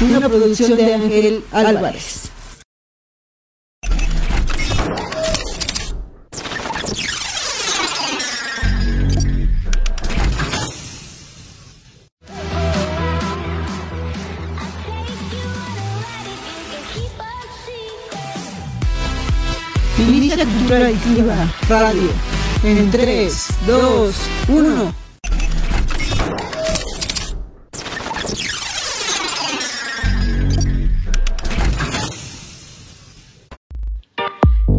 [0.00, 2.30] Una producción de Ángel Álvarez.
[19.98, 21.34] Inicia Cultura Adictiva
[21.68, 24.16] Radio en 3, 2,
[24.48, 24.94] 1.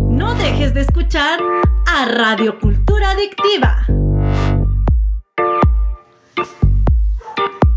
[0.09, 1.39] No dejes de escuchar
[1.88, 3.85] a Radio Cultura Adictiva.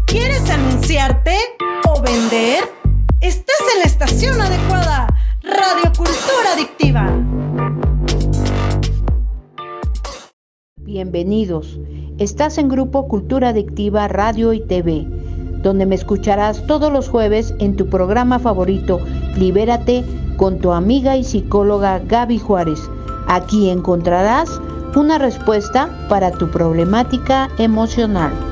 [0.07, 1.37] ¿Quieres anunciarte
[1.89, 2.65] o vender?
[3.21, 5.07] Estás en la estación adecuada.
[5.43, 7.09] Radio Cultura Adictiva.
[10.93, 11.81] Bienvenidos.
[12.19, 15.07] Estás en Grupo Cultura Adictiva Radio y TV,
[15.63, 19.01] donde me escucharás todos los jueves en tu programa favorito,
[19.39, 20.05] Libérate,
[20.37, 22.91] con tu amiga y psicóloga Gaby Juárez.
[23.27, 24.61] Aquí encontrarás
[24.95, 28.52] una respuesta para tu problemática emocional.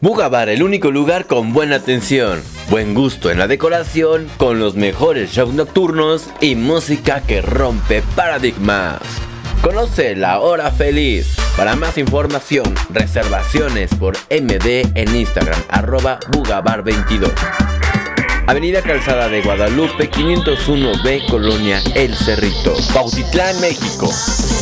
[0.00, 5.32] Bugabar, el único lugar con buena atención, buen gusto en la decoración, con los mejores
[5.32, 9.00] shows nocturnos y música que rompe paradigmas.
[9.60, 11.34] Conoce la hora feliz.
[11.56, 17.32] Para más información, reservaciones por MD en Instagram, arroba Bugabar22.
[18.46, 24.08] Avenida Calzada de Guadalupe, 501B, Colonia El Cerrito, Pautitlán, México.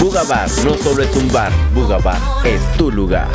[0.00, 3.28] Bugabar no solo es un bar, Bugabar es tu lugar.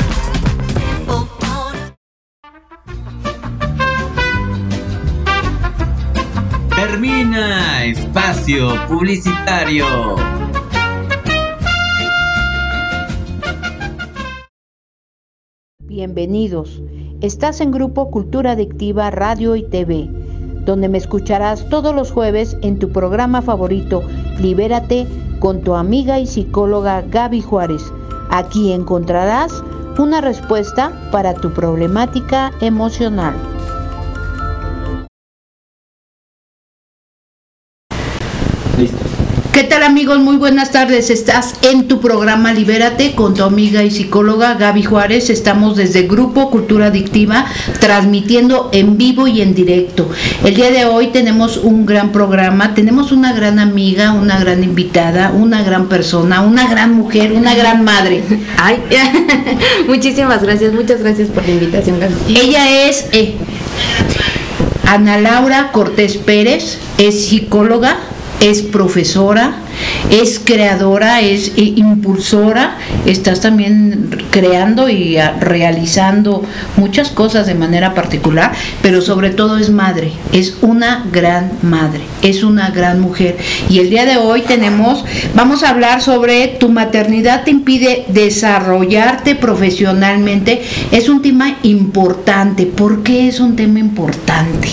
[6.84, 9.86] Termina espacio publicitario.
[15.78, 16.82] Bienvenidos.
[17.20, 20.08] Estás en Grupo Cultura Adictiva Radio y TV,
[20.64, 24.02] donde me escucharás todos los jueves en tu programa favorito,
[24.40, 25.06] Libérate,
[25.38, 27.92] con tu amiga y psicóloga Gaby Juárez.
[28.28, 29.62] Aquí encontrarás
[29.98, 33.36] una respuesta para tu problemática emocional.
[39.52, 40.18] ¿Qué tal amigos?
[40.18, 41.10] Muy buenas tardes.
[41.10, 45.28] Estás en tu programa Libérate con tu amiga y psicóloga Gaby Juárez.
[45.28, 47.44] Estamos desde Grupo Cultura Adictiva
[47.78, 50.08] transmitiendo en vivo y en directo.
[50.42, 55.32] El día de hoy tenemos un gran programa, tenemos una gran amiga, una gran invitada,
[55.32, 58.22] una gran persona, una gran mujer, una gran madre.
[58.56, 58.82] Ay,
[59.86, 62.14] muchísimas gracias, muchas gracias por la invitación, Gaby.
[62.40, 63.34] Ella es eh,
[64.86, 67.98] Ana Laura Cortés Pérez, es psicóloga,
[68.42, 69.54] es profesora,
[70.10, 76.44] es creadora, es eh, impulsora, estás también creando y ah, realizando
[76.76, 82.42] muchas cosas de manera particular, pero sobre todo es madre, es una gran madre, es
[82.42, 83.36] una gran mujer.
[83.68, 89.34] Y el día de hoy tenemos, vamos a hablar sobre tu maternidad te impide desarrollarte
[89.34, 90.62] profesionalmente.
[90.90, 92.66] Es un tema importante.
[92.66, 94.68] ¿Por qué es un tema importante?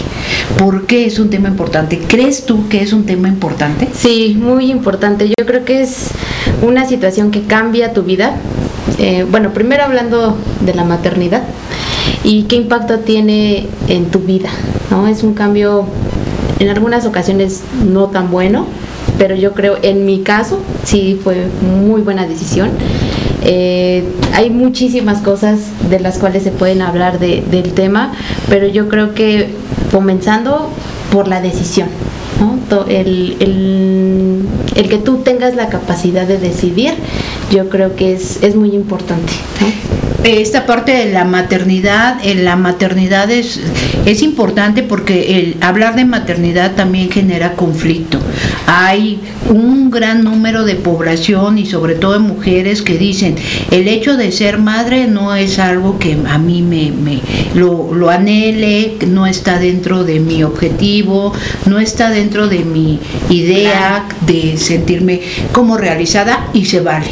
[0.57, 1.99] ¿Por qué es un tema importante?
[2.07, 3.87] ¿Crees tú que es un tema importante?
[3.93, 4.98] Sí, muy importante.
[5.37, 6.09] Yo creo que es
[6.61, 8.35] una situación que cambia tu vida.
[8.97, 11.43] Eh, bueno, primero hablando de la maternidad
[12.23, 14.49] y qué impacto tiene en tu vida,
[14.89, 15.07] ¿no?
[15.07, 15.85] Es un cambio
[16.59, 18.65] en algunas ocasiones no tan bueno,
[19.17, 22.69] pero yo creo en mi caso sí fue muy buena decisión.
[23.43, 24.03] Eh,
[24.33, 25.59] hay muchísimas cosas
[25.89, 28.11] de las cuales se pueden hablar de- del tema,
[28.49, 29.49] pero yo creo que
[29.91, 30.69] comenzando
[31.11, 31.87] por la decisión.
[32.87, 34.45] El, el-
[34.75, 36.93] el que tú tengas la capacidad de decidir,
[37.51, 39.33] yo creo que es, es muy importante.
[40.23, 43.59] Esta parte de la maternidad, en la maternidad es,
[44.05, 48.19] es importante porque el hablar de maternidad también genera conflicto.
[48.67, 49.19] Hay
[49.49, 53.35] un gran número de población y sobre todo de mujeres que dicen
[53.71, 57.21] el hecho de ser madre no es algo que a mí me, me-
[57.55, 61.33] lo, lo anhele, no está dentro de mi objetivo,
[61.65, 62.99] no está dentro de mi
[63.29, 65.21] idea de sentirme
[65.53, 67.07] como realizada y se vale.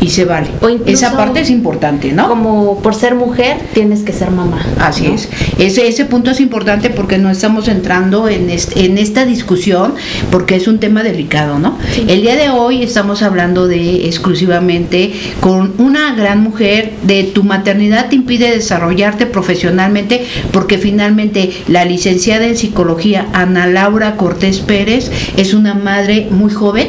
[0.00, 0.48] Y se vale.
[0.60, 2.28] O Esa parte es importante, ¿no?
[2.28, 4.64] Como por ser mujer tienes que ser mamá.
[4.78, 5.14] Así ¿no?
[5.14, 5.28] es.
[5.58, 9.94] Ese, ese punto es importante porque no estamos entrando en, este- en esta discusión
[10.30, 11.78] porque es un tema delicado, ¿no?
[12.06, 18.08] El día de hoy estamos hablando de exclusivamente con una gran mujer de tu maternidad
[18.08, 25.54] te impide desarrollarte profesionalmente porque finalmente la licenciada en psicología Ana Laura Cortés Pérez es
[25.54, 26.88] una madre muy joven,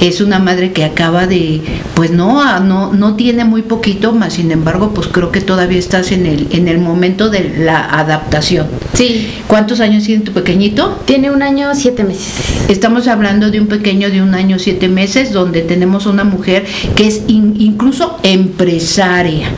[0.00, 1.62] es una madre que acaba de,
[1.94, 6.12] pues no, no, no tiene muy poquito, más sin embargo, pues creo que todavía estás
[6.12, 8.66] en el, en el momento de la adaptación.
[8.92, 10.98] Sí, ¿Cuántos años tiene tu pequeñito?
[11.04, 12.34] tiene un año, siete meses.
[12.68, 16.64] Estamos hablando de un pequeño de un año siete meses, donde tenemos una mujer
[16.96, 17.22] que es
[17.58, 19.48] incluso empresaria.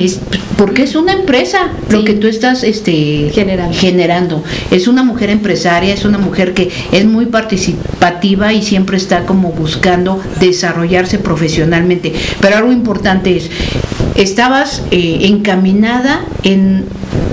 [0.00, 0.20] Es,
[0.56, 3.76] porque es una empresa lo que tú estás este, Generando.
[3.76, 4.44] generando.
[4.70, 9.52] Es una mujer empresaria, es una mujer que es muy participativa y siempre está como
[9.52, 12.12] buscando desarrollarse profesionalmente.
[12.40, 13.50] Pero algo importante es,
[14.14, 16.84] estabas eh, encaminada en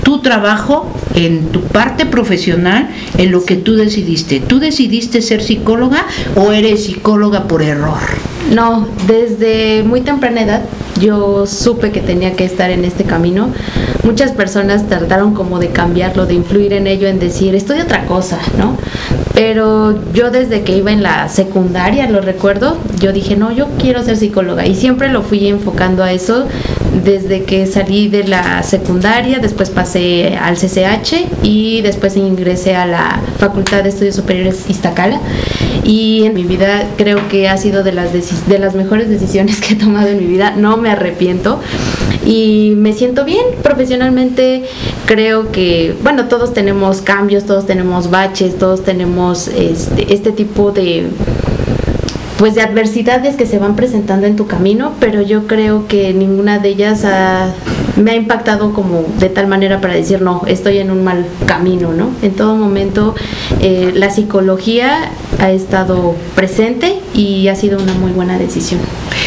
[0.02, 4.40] tu trabajo, en tu parte profesional, en lo que tú decidiste.
[4.40, 8.21] ¿Tú decidiste ser psicóloga o eres psicóloga por error?
[8.50, 10.62] No, desde muy temprana edad
[11.00, 13.48] yo supe que tenía que estar en este camino.
[14.04, 18.38] Muchas personas trataron como de cambiarlo, de influir en ello, en decir, estudia otra cosa,
[18.58, 18.76] ¿no?
[19.34, 24.02] Pero yo desde que iba en la secundaria, lo recuerdo, yo dije, no, yo quiero
[24.02, 26.46] ser psicóloga y siempre lo fui enfocando a eso
[27.04, 33.20] desde que salí de la secundaria, después pasé al CCH y después ingresé a la
[33.38, 35.20] Facultad de Estudios Superiores Iztacala.
[35.84, 39.74] Y en mi vida creo que ha sido de las, de las mejores decisiones que
[39.74, 41.60] he tomado en mi vida, no me arrepiento
[42.24, 43.44] y me siento bien.
[43.62, 44.64] Profesionalmente,
[45.06, 51.08] creo que, bueno, todos tenemos cambios, todos tenemos baches, todos tenemos este, este tipo de
[52.42, 56.58] pues de adversidades que se van presentando en tu camino, pero yo creo que ninguna
[56.58, 57.50] de ellas ha-
[57.94, 61.92] me ha impactado como de tal manera para decir no, estoy en un mal camino,
[61.92, 62.08] ¿no?
[62.20, 63.14] En todo momento
[63.60, 68.80] eh, la psicología ha estado presente y ha sido una muy buena decisión.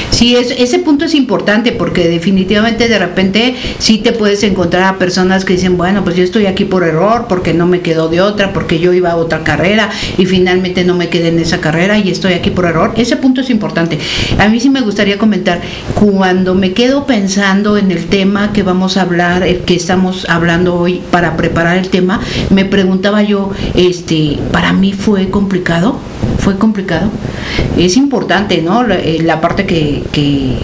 [0.10, 4.98] Sí, es, ese punto es importante porque definitivamente de repente sí te puedes encontrar a
[4.98, 8.22] personas que dicen, bueno, pues yo estoy aquí por error, porque no me quedó de
[8.22, 11.98] otra, porque yo iba a otra carrera y finalmente no me quedé en esa carrera
[11.98, 12.94] y estoy aquí por error.
[12.96, 14.00] Ese punto es importante.
[14.38, 15.62] A mí sí me gustaría comentar,
[15.94, 20.76] cuando me quedo pensando en el tema que vamos a hablar, el que estamos hablando
[20.76, 26.00] hoy para preparar el tema, me preguntaba yo, este, para mí fue complicado,
[26.46, 27.10] fue complicado.
[27.76, 28.84] Es importante, ¿no?
[28.84, 30.60] La, eh, parte que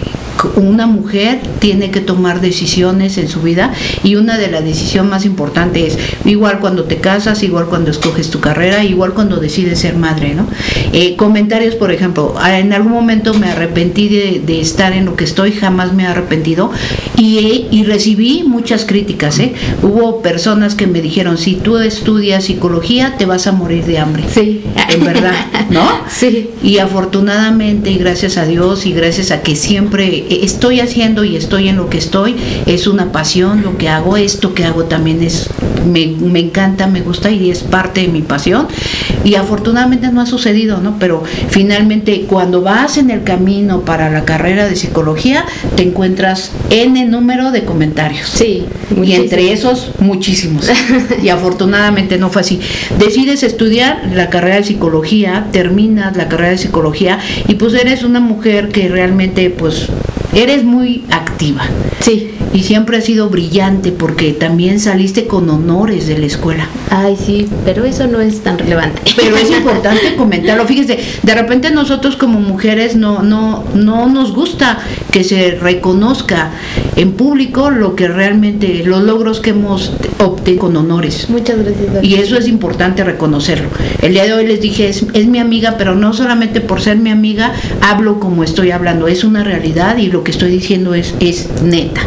[0.56, 3.72] una mujer tiene que tomar decisiones en su vida
[4.02, 8.30] y una de las decisiones más importantes es igual cuando te casas, igual cuando escoges
[8.30, 10.46] tu carrera, igual cuando decides ser madre, ¿no?
[10.92, 15.24] Eh, comentarios, por ejemplo, en algún momento me arrepentí de, de estar en lo que
[15.24, 16.70] estoy, jamás me he arrepentido
[17.16, 19.52] y, y recibí muchas críticas, ¿eh?
[19.82, 24.24] Hubo personas que me dijeron, si tú estudias psicología te vas a morir de hambre.
[24.32, 24.62] Sí.
[24.88, 25.34] En verdad,
[25.70, 25.82] ¿no?
[26.08, 26.50] Sí.
[26.62, 31.68] Y afortunadamente y gracias a Dios y gracias a que siempre estoy haciendo y estoy
[31.68, 32.36] en lo que estoy,
[32.66, 35.50] es una pasión lo que hago, esto que hago también es,
[35.90, 38.68] me, me encanta, me gusta y es parte de mi pasión.
[39.24, 40.96] Y afortunadamente no ha sucedido, ¿no?
[40.98, 45.44] Pero finalmente cuando vas en el camino para la carrera de psicología,
[45.76, 48.28] te encuentras N número de comentarios.
[48.28, 48.64] Sí,
[49.02, 50.68] Y entre esos, muchísimos.
[51.22, 52.60] y afortunadamente no fue así.
[52.98, 58.20] Decides estudiar la carrera de psicología, terminas la carrera de psicología y pues eres una
[58.20, 59.88] mujer que realmente pues
[60.34, 61.62] eres muy activa.
[62.00, 62.30] Sí.
[62.54, 66.68] Y siempre has sido brillante porque también saliste con honores de la escuela.
[66.90, 69.00] Ay, sí, pero eso no es tan relevante.
[69.16, 70.66] Pero es importante comentarlo.
[70.66, 74.78] Fíjese, de repente nosotros como mujeres no, no, no nos gusta
[75.10, 76.50] que se reconozca
[76.96, 81.30] en público lo que realmente, los logros que hemos obtenido con honores.
[81.30, 82.02] Muchas gracias.
[82.04, 83.68] Y eso es importante reconocerlo.
[84.00, 86.96] El día de hoy les dije, es, es mi amiga, pero no solamente por ser
[86.96, 89.08] mi amiga, hablo como estoy hablando.
[89.08, 92.02] Es una realidad y lo que estoy diciendo es, es neta.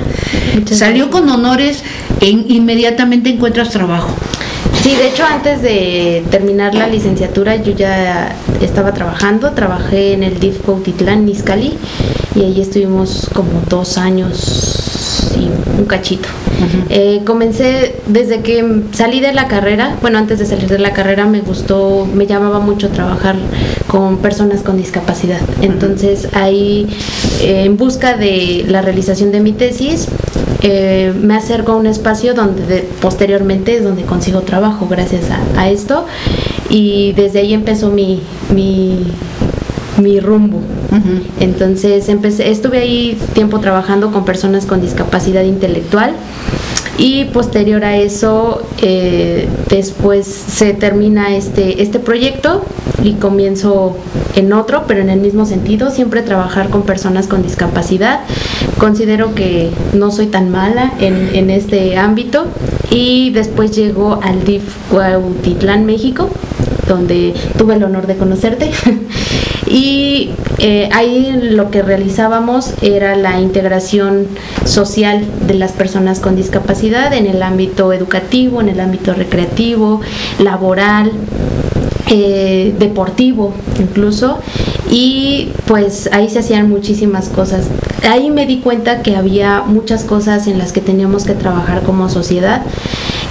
[0.53, 1.83] Muchas Salió con honores
[2.21, 4.13] e inmediatamente encuentras trabajo.
[4.81, 10.39] Sí, de hecho antes de terminar la licenciatura yo ya estaba trabajando, trabajé en el
[10.39, 11.73] DIF Cuautitlán, Niscali,
[12.35, 14.94] y ahí estuvimos como dos años
[15.37, 16.27] y un cachito.
[16.89, 21.25] Eh, comencé desde que salí de la carrera, bueno, antes de salir de la carrera
[21.25, 23.35] me gustó, me llamaba mucho trabajar
[23.87, 25.39] con personas con discapacidad.
[25.61, 26.87] Entonces ahí,
[27.41, 30.07] eh, en busca de la realización de mi tesis,
[30.61, 36.05] eh, me acerco a un espacio donde posteriormente es donde consigo trabajo gracias a, esto
[36.69, 40.61] y desde ahí empezó mi, mi, rumbo.
[41.39, 46.13] Entonces empecé, estuve ahí tiempo trabajando con personas con discapacidad intelectual
[46.97, 52.63] y posterior a eso eh, después se termina este, este proyecto
[53.03, 53.97] y comienzo
[54.35, 58.21] en otro, pero en el mismo sentido, siempre trabajar con personas con discapacidad.
[58.77, 62.45] Considero que no soy tan mala en, en este ámbito
[62.89, 66.29] y después llego al DIF Cuautitlán, México,
[66.87, 68.71] donde tuve el honor de conocerte.
[69.67, 74.27] y eh, ahí lo que realizábamos era la integración
[74.63, 80.01] social de las personas con discapacidad en el ámbito educativo, en el ámbito recreativo,
[80.39, 81.11] laboral,
[82.07, 84.37] eh, deportivo incluso
[84.91, 87.65] y pues ahí se hacían muchísimas cosas.
[88.07, 92.07] Ahí me di cuenta que había muchas cosas en las que teníamos que trabajar como
[92.07, 92.61] sociedad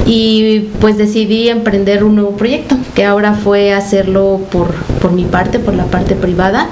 [0.07, 5.59] y pues decidí emprender un nuevo proyecto que ahora fue hacerlo por, por mi parte,
[5.59, 6.67] por la parte privada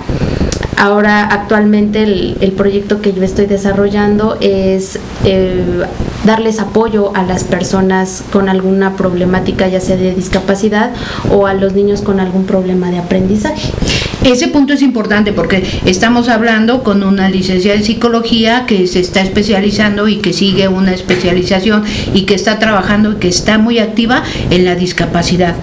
[0.82, 5.62] Ahora actualmente el, proyecto que yo estoy desarrollando es eh,
[6.24, 10.90] darles apoyo a las personas con alguna problemática, ya sea de discapacidad
[11.30, 13.70] o a los niños con algún problema de aprendizaje.
[14.24, 19.20] Ese punto es importante porque estamos hablando con una licenciada en psicología que se está
[19.20, 24.24] especializando y que sigue una especialización y que está trabajando y que está muy activa
[24.50, 25.54] en la discapacidad.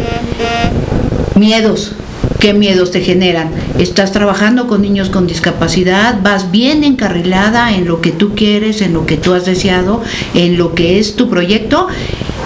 [1.36, 1.94] Miedos,
[2.40, 3.50] ¿Qué miedos te generan?
[3.80, 6.20] ¿Estás trabajando con niños con discapacidad?
[6.24, 10.02] ¿Vas bien encarrilada en lo que tú quieres, en lo que tú has deseado,
[10.34, 11.88] en lo que es tu proyecto?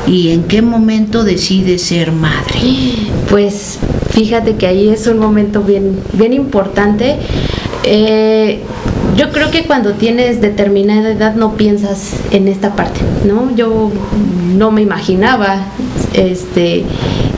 [0.08, 2.56] ¿Y en qué momento decides ser madre?
[3.30, 3.78] Pues
[4.10, 7.18] fíjate que ahí es un momento bien, bien importante.
[7.84, 8.62] Eh,
[9.16, 13.56] yo creo que cuando tienes determinada edad no piensas en esta parte, ¿no?
[13.56, 13.92] Yo
[14.58, 15.68] no me imaginaba
[16.14, 16.84] este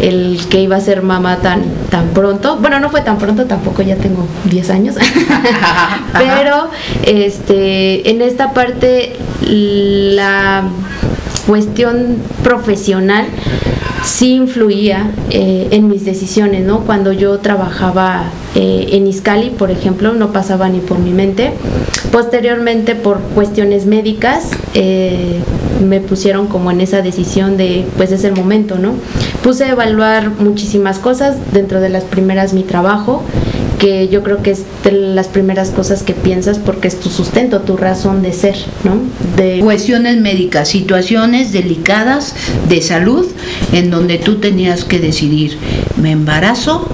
[0.02, 2.58] el que iba a ser mamá tan, tan pronto.
[2.58, 4.96] Bueno, no fue tan pronto, tampoco ya tengo 10 años.
[6.14, 6.70] Pero
[7.04, 10.64] este, en esta parte la
[11.48, 13.26] cuestión profesional
[14.06, 16.82] sí influía eh, en mis decisiones, ¿no?
[16.82, 21.52] Cuando yo trabajaba eh, en Iscali, por ejemplo, no pasaba ni por mi mente.
[22.12, 25.40] Posteriormente, por cuestiones médicas, eh,
[25.82, 28.94] me pusieron como en esa decisión de, pues es el momento, ¿no?
[29.44, 33.24] Puse a evaluar muchísimas cosas, dentro de las primeras mi trabajo,
[33.80, 37.62] que yo creo que es de las primeras cosas que piensas porque es tu sustento,
[37.62, 38.98] tu razón de ser, ¿no?
[39.36, 42.34] De cuestiones médicas, situaciones delicadas
[42.70, 43.26] de salud
[43.74, 45.58] en donde tú tenías que decidir,
[46.02, 46.88] ¿me embarazo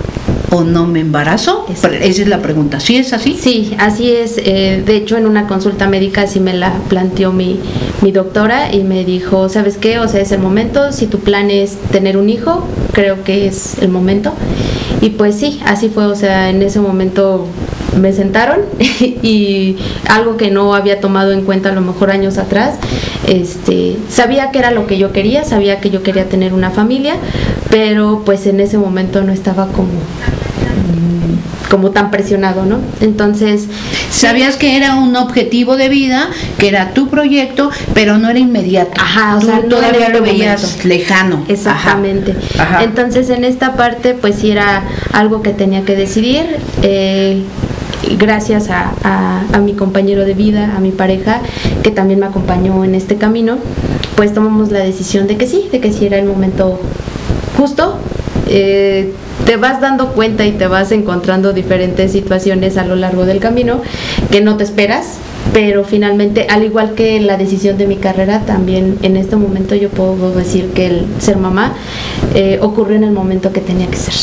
[0.50, 1.65] o no me embarazo?
[1.71, 2.79] Esa es la pregunta.
[2.79, 3.38] ¿Sí es así?
[3.39, 4.38] Sí, así es.
[4.38, 7.60] Eh, de hecho, en una consulta médica sí me la planteó mi,
[8.01, 10.00] mi doctora y me dijo, ¿sabes qué?
[10.00, 10.91] O sea, es el momento.
[10.91, 14.33] Si tu plan es tener un hijo, creo que es el momento.
[15.01, 16.05] Y pues sí, así fue.
[16.05, 17.48] O sea, en ese momento
[18.00, 22.75] me sentaron y algo que no había tomado en cuenta a lo mejor años atrás,
[23.27, 27.15] este, sabía que era lo que yo quería, sabía que yo quería tener una familia,
[27.69, 29.89] pero pues en ese momento no estaba como
[31.71, 32.79] como tan presionado, ¿no?
[33.00, 33.67] Entonces...
[34.10, 38.91] Sabías que era un objetivo de vida, que era tu proyecto, pero no era inmediato.
[39.00, 41.45] Ajá, o sea, todavía lo veías lejano.
[41.48, 42.36] Exactamente.
[42.81, 44.83] Entonces en esta parte pues sí era
[45.13, 46.57] algo que tenía que decidir.
[46.83, 47.41] Eh,
[48.18, 51.41] gracias a, mi compañero de vida, a mi pareja,
[51.84, 53.58] que también me acompañó en este camino,
[54.15, 56.80] pues tomamos la decisión de que sí, de que sí era el momento
[57.58, 57.98] justo.
[58.48, 59.13] Eh,
[59.46, 63.82] te vas dando cuenta y te vas encontrando diferentes situaciones a lo largo del camino
[64.30, 65.18] que no te esperas,
[65.53, 69.89] pero finalmente, al igual que la decisión de mi carrera, también en este momento yo
[69.89, 71.74] puedo decir que el ser mamá
[72.33, 74.13] eh, ocurrió en el momento que tenía que ser.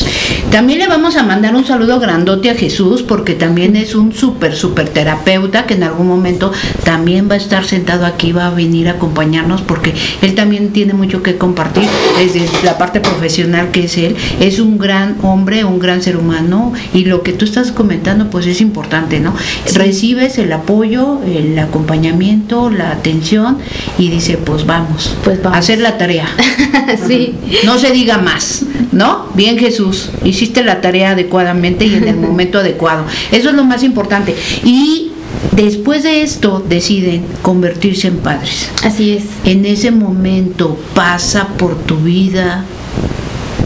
[0.50, 4.56] También le vamos a mandar un saludo grandote a Jesús porque también es un súper,
[4.56, 6.52] súper terapeuta que en algún momento
[6.84, 10.94] también va a estar sentado aquí, va a venir a acompañarnos porque él también tiene
[10.94, 11.84] mucho que compartir
[12.16, 14.16] desde la parte profesional que es él.
[14.40, 18.46] Es un gran hombre, un gran ser humano y lo que tú estás comentando pues
[18.46, 19.34] es importante, ¿no?
[19.74, 23.58] Recibes el apoyo, el acompañamiento, la atención
[23.98, 25.56] y dice pues vamos, Pues vamos.
[25.56, 26.28] a hacer la tarea.
[27.06, 27.34] sí.
[27.64, 29.26] No se diga más, ¿no?
[29.34, 33.04] Bien Jesús, hiciste la tarea adecuadamente y en el momento adecuado.
[33.32, 34.34] Eso es lo más importante.
[34.64, 35.12] Y
[35.52, 38.68] después de esto deciden convertirse en padres.
[38.84, 39.24] Así es.
[39.44, 42.64] En ese momento pasa por tu vida,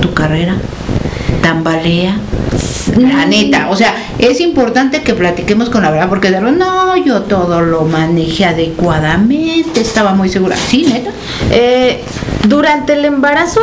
[0.01, 0.57] tu carrera,
[1.43, 2.17] tambalea.
[2.99, 6.97] La neta, o sea, es importante que platiquemos con la verdad, porque de verdad, no,
[6.97, 10.57] yo todo lo manejé adecuadamente, estaba muy segura.
[10.57, 11.11] Sí, neta.
[11.51, 12.01] Eh,
[12.49, 13.61] durante el embarazo,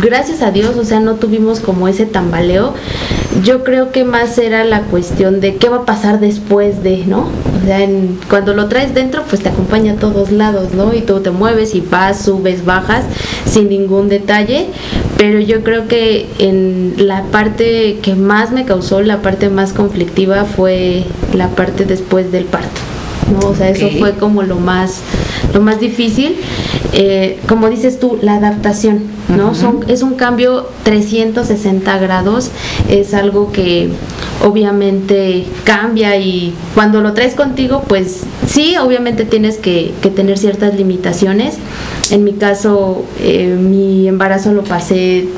[0.00, 2.74] gracias a Dios, o sea, no tuvimos como ese tambaleo.
[3.44, 7.28] Yo creo que más era la cuestión de qué va a pasar después de, ¿no?
[7.62, 10.92] O sea, en- cuando lo traes dentro, pues te acompaña a todos lados, ¿no?
[10.94, 13.04] Y tú te mueves y vas, subes, bajas,
[13.46, 14.66] sin ningún detalle.
[15.20, 20.46] Pero yo creo que en la parte que más me causó, la parte más conflictiva
[20.46, 22.80] fue la parte después del parto.
[23.30, 23.46] ¿no?
[23.46, 25.02] O sea, eso fue como lo más,
[25.52, 26.36] lo más difícil.
[26.94, 29.54] Eh, como dices tú, la adaptación, ¿no?
[29.54, 32.50] Son, es un cambio 360 grados,
[32.88, 33.90] es algo que
[34.42, 40.76] obviamente cambia y cuando lo traes contigo, pues sí, obviamente tienes que, que tener ciertas
[40.76, 41.56] limitaciones.
[42.10, 45.28] En mi caso, eh, mi embarazo lo pasé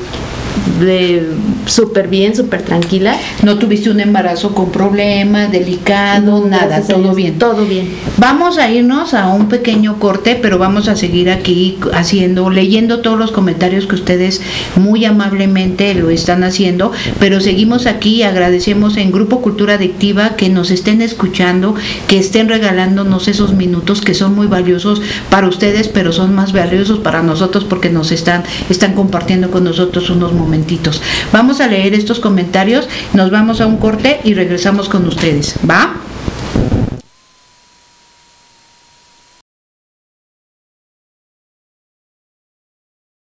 [1.65, 3.17] súper bien, súper tranquila.
[3.43, 7.39] No tuviste un embarazo con problemas, delicado, No, nada, todo bien.
[7.39, 7.89] Todo bien.
[8.17, 13.17] Vamos a irnos a un pequeño corte, pero vamos a seguir aquí haciendo, leyendo todos
[13.17, 14.41] los comentarios que ustedes
[14.75, 20.71] muy amablemente lo están haciendo, pero seguimos aquí, agradecemos en Grupo Cultura Adictiva que nos
[20.71, 21.75] estén escuchando,
[22.07, 26.99] que estén regalándonos esos minutos que son muy valiosos para ustedes, pero son más valiosos
[26.99, 31.01] para nosotros porque nos están, están compartiendo con nosotros unos momentitos.
[31.31, 35.95] Vamos a leer estos comentarios, nos vamos a un corte y regresamos con ustedes, ¿va?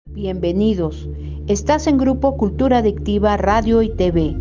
[0.07, 1.09] Bienvenidos.
[1.47, 4.35] Estás en Grupo Cultura Adictiva Radio y TV,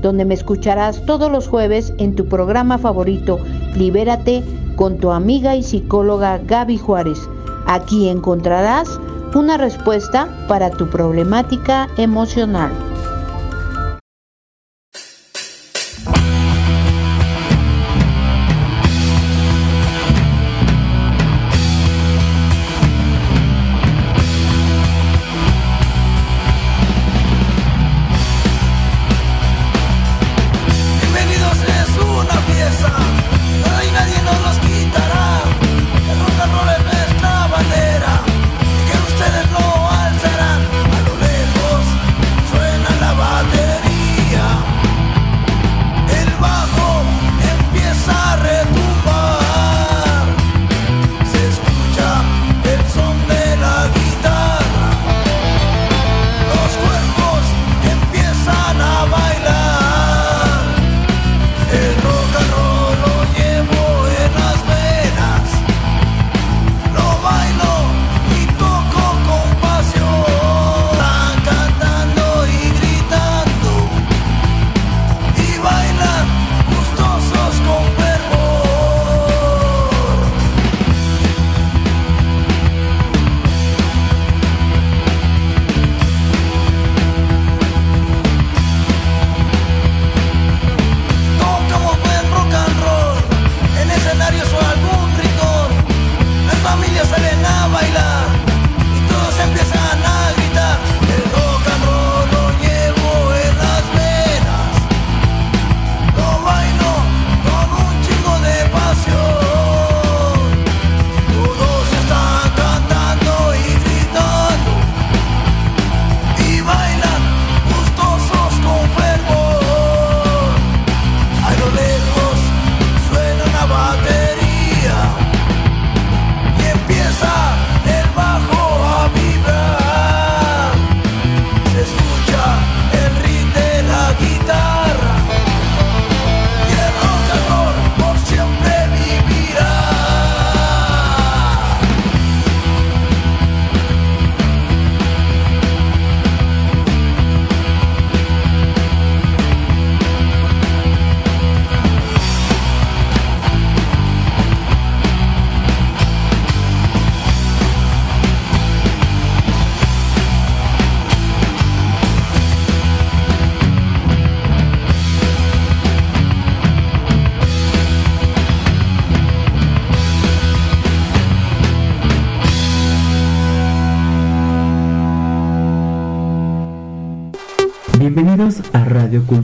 [0.00, 3.38] donde me escucharás todos los jueves en tu programa favorito,
[3.76, 4.42] Libérate,
[4.76, 7.18] con tu amiga y psicóloga Gaby Juárez.
[7.66, 8.98] Aquí encontrarás
[9.34, 12.91] una respuesta para tu problemática emocional.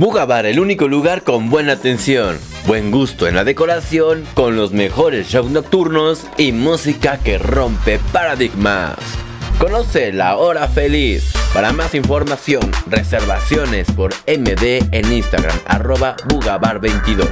[0.00, 5.26] Bugabar, el único lugar con buena atención, buen gusto en la decoración, con los mejores
[5.26, 8.96] shows nocturnos y música que rompe paradigmas.
[9.58, 11.32] Conoce la hora feliz.
[11.52, 17.28] Para más información, reservaciones por MD en Instagram, arroba Bugabar22.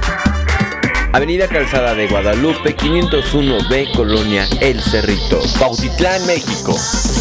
[1.13, 6.75] Avenida Calzada de Guadalupe 501B, Colonia El Cerrito, Bautitlán, México.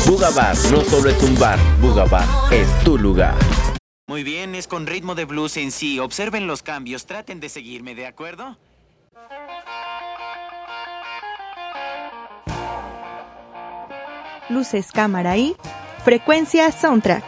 [0.06, 3.36] Bugabar no solo es un bar, Bugabar es tu lugar.
[4.08, 5.98] Muy bien, es con ritmo de blues en sí.
[5.98, 8.56] Observen los cambios, traten de seguirme, ¿de acuerdo?
[14.48, 15.56] Luces, cámara y
[16.04, 17.24] frecuencia soundtrack.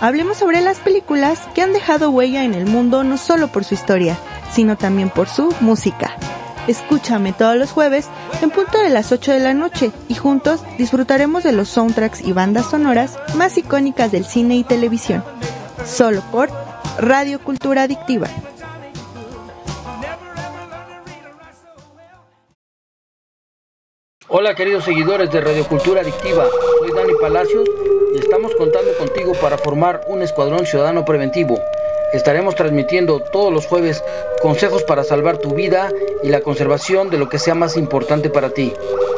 [0.00, 3.74] Hablemos sobre las películas que han dejado huella en el mundo no solo por su
[3.74, 4.16] historia,
[4.50, 6.16] sino también por su música.
[6.66, 8.08] Escúchame todos los jueves
[8.40, 12.32] en punto de las 8 de la noche y juntos disfrutaremos de los soundtracks y
[12.32, 15.22] bandas sonoras más icónicas del cine y televisión.
[15.84, 16.48] Solo por
[16.98, 18.28] Radio Cultura Adictiva.
[24.28, 26.46] Hola queridos seguidores de Radio Cultura Adictiva,
[26.78, 27.68] soy Dani Palacios
[28.14, 31.60] y estamos contando contigo para formar un escuadrón ciudadano preventivo.
[32.12, 34.02] Estaremos transmitiendo todos los jueves
[34.42, 35.90] consejos para salvar tu vida
[36.22, 38.72] y la conservación de lo que sea más importante para ti.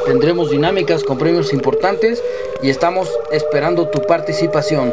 [0.07, 2.23] Tendremos dinámicas con premios importantes
[2.63, 4.93] y estamos esperando tu participación.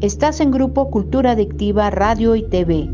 [0.00, 2.88] Estás en Grupo Cultura Adictiva Radio y TV,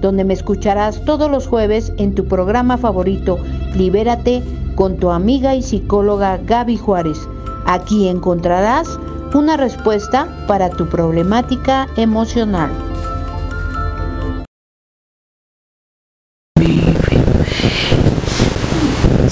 [0.00, 3.38] donde me escucharás todos los jueves en tu programa favorito,
[3.74, 4.42] Libérate,
[4.74, 7.28] con tu amiga y psicóloga Gaby Juárez.
[7.66, 8.98] Aquí encontrarás
[9.32, 12.89] una respuesta para tu problemática emocional.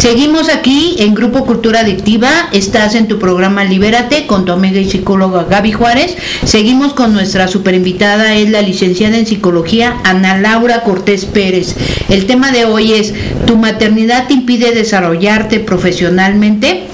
[0.09, 2.31] Seguimos aquí en Grupo Cultura Adictiva.
[2.53, 6.17] Estás en tu programa Libérate con tu amiga y psicóloga Gaby Juárez.
[6.47, 11.77] Seguimos con nuestra super invitada, es la licenciada en psicología Ana Laura Cortés Pérez.
[12.09, 13.13] El tema de hoy es:
[13.45, 16.85] ¿tu maternidad te impide desarrollarte profesionalmente?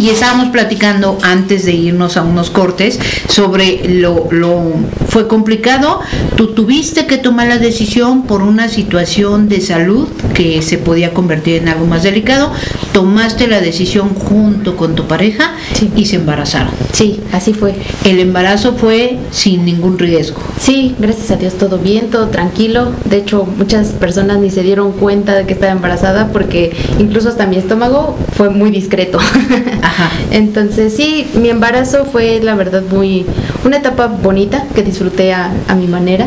[0.00, 4.72] Y estábamos platicando antes de irnos a unos cortes sobre lo, lo
[5.08, 6.00] fue complicado.
[6.36, 11.62] Tú tuviste que tomar la decisión por una situación de salud que se podía convertir
[11.62, 12.50] en algo más delicado.
[12.92, 15.54] Tomaste la decisión junto con tu pareja
[15.94, 16.72] y se embarazaron.
[16.92, 17.74] Sí, así fue.
[18.04, 20.40] El embarazo fue sin ningún riesgo.
[20.60, 22.92] Sí, gracias a Dios todo bien, todo tranquilo.
[23.04, 27.46] De hecho, muchas personas ni se dieron cuenta de que estaba embarazada porque incluso hasta
[27.46, 29.18] mi estómago fue muy discreto.
[29.84, 30.10] Ajá.
[30.30, 33.26] Entonces sí, mi embarazo fue la verdad muy
[33.64, 36.26] una etapa bonita que disfruté a, a mi manera,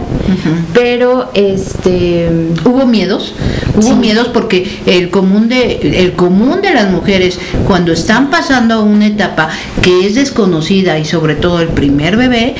[0.73, 2.29] pero este
[2.63, 3.33] hubo miedos,
[3.75, 9.07] hubo miedos porque el común de el común de las mujeres cuando están pasando una
[9.07, 9.49] etapa
[9.81, 12.53] que es desconocida y sobre todo el primer bebé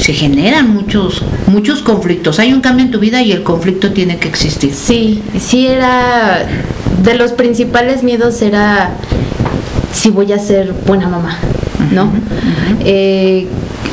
[0.00, 2.38] se generan muchos muchos conflictos.
[2.38, 4.72] Hay un cambio en tu vida y el conflicto tiene que existir.
[4.72, 6.46] Sí, sí era
[7.02, 8.90] de los principales miedos era
[9.94, 11.38] si voy a ser buena mamá,
[11.92, 12.10] ¿no?
[12.84, 13.46] Eh,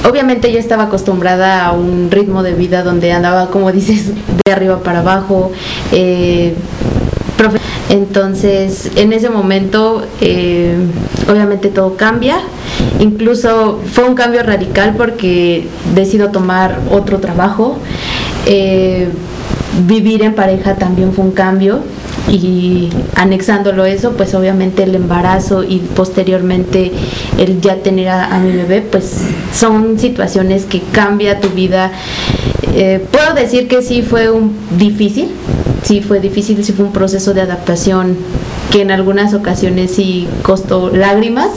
[0.10, 4.12] obviamente yo estaba acostumbrada a un ritmo de vida donde andaba, como dices,
[4.44, 5.52] de arriba para abajo.
[5.92, 6.56] eh,
[7.90, 10.78] entonces, en ese momento, eh,
[11.30, 12.38] obviamente todo cambia.
[13.00, 17.80] Incluso fue un cambio radical porque decido tomar otro trabajo.
[18.46, 19.10] Eh,
[19.88, 21.80] vivir en pareja también fue un cambio
[22.30, 26.92] y anexándolo eso, pues obviamente el embarazo y posteriormente
[27.38, 31.92] el ya tener a, mi bebé, pues son situaciones que cambia tu vida.
[32.74, 35.30] Eh, puedo decir que sí fue un difícil,
[35.84, 38.16] sí fue difícil, sí fue un proceso de adaptación
[38.72, 41.50] que en algunas ocasiones sí costó lágrimas,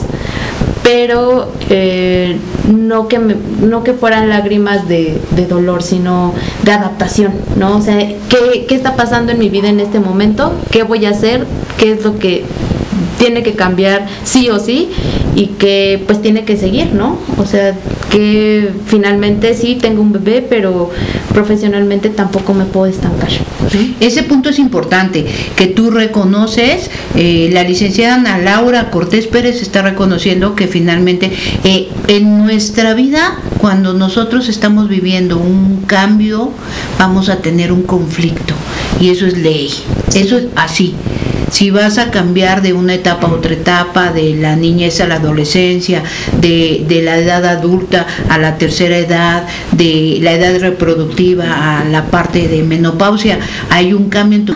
[0.85, 2.37] pero eh,
[2.71, 7.77] no, que me- no que fueran lágrimas de, de dolor, sino de adaptación, ¿no?
[7.77, 10.53] O sea, ¿qué, ¿qué está pasando en mi vida en este momento?
[10.69, 11.47] ¿Qué voy a hacer?
[11.79, 12.45] ¿Qué es lo que
[13.17, 14.91] tiene que cambiar sí o sí
[15.35, 17.19] y que pues tiene que seguir, ¿no?
[17.37, 17.75] O sea,
[18.09, 20.89] que finalmente sí tengo un bebé, pero
[21.33, 23.29] profesionalmente tampoco me puedo estancar.
[23.99, 25.25] Ese punto es importante,
[25.57, 31.31] que tú reconoces, eh, la licenciada Ana Laura Cortés Pérez está reconociendo que finalmente
[31.65, 36.51] eh, en nuestra vida, cuando nosotros estamos viviendo un cambio,
[36.97, 38.53] vamos a tener un conflicto.
[39.01, 39.69] Y eso es ley,
[40.13, 40.95] eso es así.
[41.51, 45.15] Si vas a cambiar de una etapa a otra etapa, de la niñez a la
[45.15, 46.03] adolescencia,
[46.39, 52.47] de, la edad adulta a la tercera edad, de la edad reproductiva a la parte
[52.47, 54.55] de menopausia, hay un cambio en tu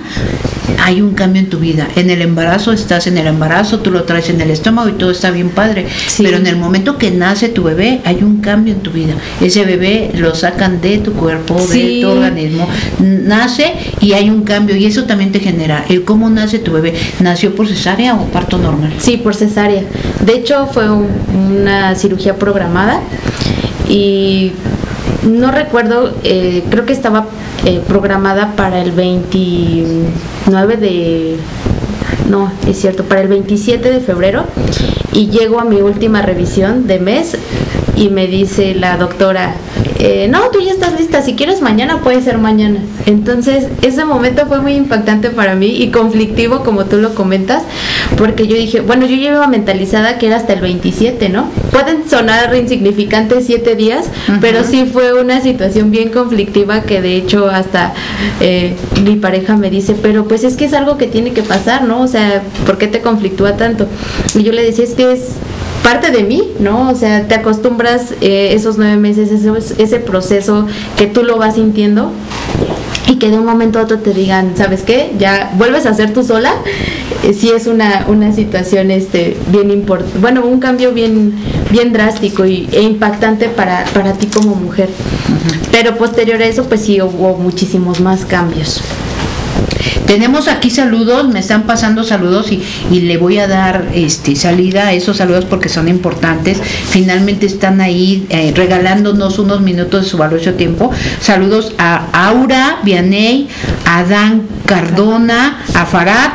[0.82, 1.88] hay un cambio en tu vida.
[1.96, 5.12] En el embarazo estás en el embarazo, tú lo traes en el estómago y todo
[5.12, 5.88] está bien padre.
[6.18, 9.14] Pero en el momento que nace tu bebé, hay un cambio en tu vida.
[9.42, 11.98] Ese bebé lo sacan de tu cuerpo, Sí.
[11.98, 12.68] de tu organismo,
[13.00, 15.86] nace y hay un cambio y eso también te genera.
[15.90, 18.94] El cómo nace tu bebé, ¿nació por cesárea o parto normal?
[19.00, 19.84] Sí, por cesárea.
[20.26, 21.08] De hecho, fue un-
[21.62, 23.02] una cirugía programada
[23.88, 24.52] y
[25.24, 27.26] no recuerdo, eh, creo que estaba
[27.66, 28.92] eh, programada para el
[30.50, 31.38] 29 de...
[32.28, 34.46] No, es cierto, para el 27 de febrero
[35.14, 37.38] y llego a mi última revisión de mes
[37.96, 39.56] y me dice la doctora,
[40.02, 42.80] eh, no, tú ya estás lista, si quieres mañana puede ser mañana.
[43.06, 47.64] Entonces ese momento fue muy impactante para mí y conflictivo como tú lo comentas,
[48.18, 51.50] porque yo dije, bueno, yo llevaba mentalizada que era hasta el 27, ¿no?
[51.72, 54.06] Pueden sonar insignificantes siete días,
[54.40, 57.94] pero sí fue una situación bien conflictiva que de hecho hasta
[58.40, 61.84] eh, mi pareja me dice, pero pues es que es algo que tiene que pasar,
[61.84, 62.02] ¿no?
[62.02, 63.86] O sea, ¿por qué te conflictúa tanto?
[64.34, 65.34] Y yo le decía, es que es
[65.84, 66.90] parte de mí, ¿no?
[66.90, 71.56] O sea, te acostumbras eh, esos nueve meses, ese, ese proceso que tú lo vas
[71.56, 72.12] sintiendo
[73.08, 75.12] y que de un momento a otro te digan, ¿sabes qué?
[75.18, 76.54] Ya vuelves a ser tú sola.
[77.24, 81.34] Eh, sí es una, una situación este, bien importante, bueno, un cambio bien,
[81.70, 84.90] bien drástico y, e impactante para, para ti como mujer.
[85.72, 88.82] Pero posterior a eso, pues sí hubo muchísimos más cambios.
[90.10, 94.88] Tenemos aquí saludos, me están pasando saludos y, y le voy a dar este salida
[94.88, 96.60] a esos saludos porque son importantes.
[96.90, 100.90] Finalmente están ahí eh, regalándonos unos minutos de su valioso tiempo.
[101.22, 103.50] Saludos a Aura Vianey,
[103.86, 106.32] a Dan Cardona, a Farad,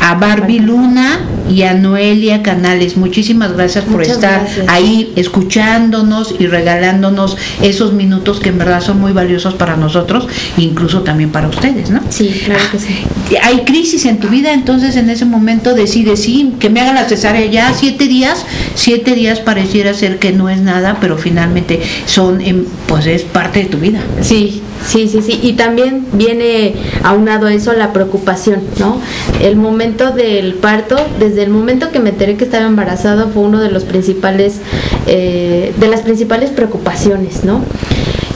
[0.00, 2.96] a Barbie Luna y a Noelia Canales.
[2.96, 4.68] Muchísimas gracias por estar gracias.
[4.68, 11.02] ahí escuchándonos y regalándonos esos minutos que en verdad son muy valiosos para nosotros, incluso
[11.02, 12.00] también para ustedes, ¿no?
[12.08, 12.98] Sí, claro que sí.
[13.42, 17.08] hay crisis en tu vida, entonces en ese momento decides, sí, que me haga la
[17.08, 22.40] cesárea ya siete días, siete días pareciera ser que no es nada, pero finalmente son,
[22.86, 24.00] pues es parte de tu vida.
[24.20, 25.40] Sí, sí, sí, sí.
[25.42, 29.00] Y también viene aunado a eso la preocupación, ¿no?
[29.40, 33.60] El momento del parto, desde el momento que me enteré que estaba embarazada, fue uno
[33.60, 34.60] de los principales,
[35.06, 37.60] eh, de las principales preocupaciones, ¿no?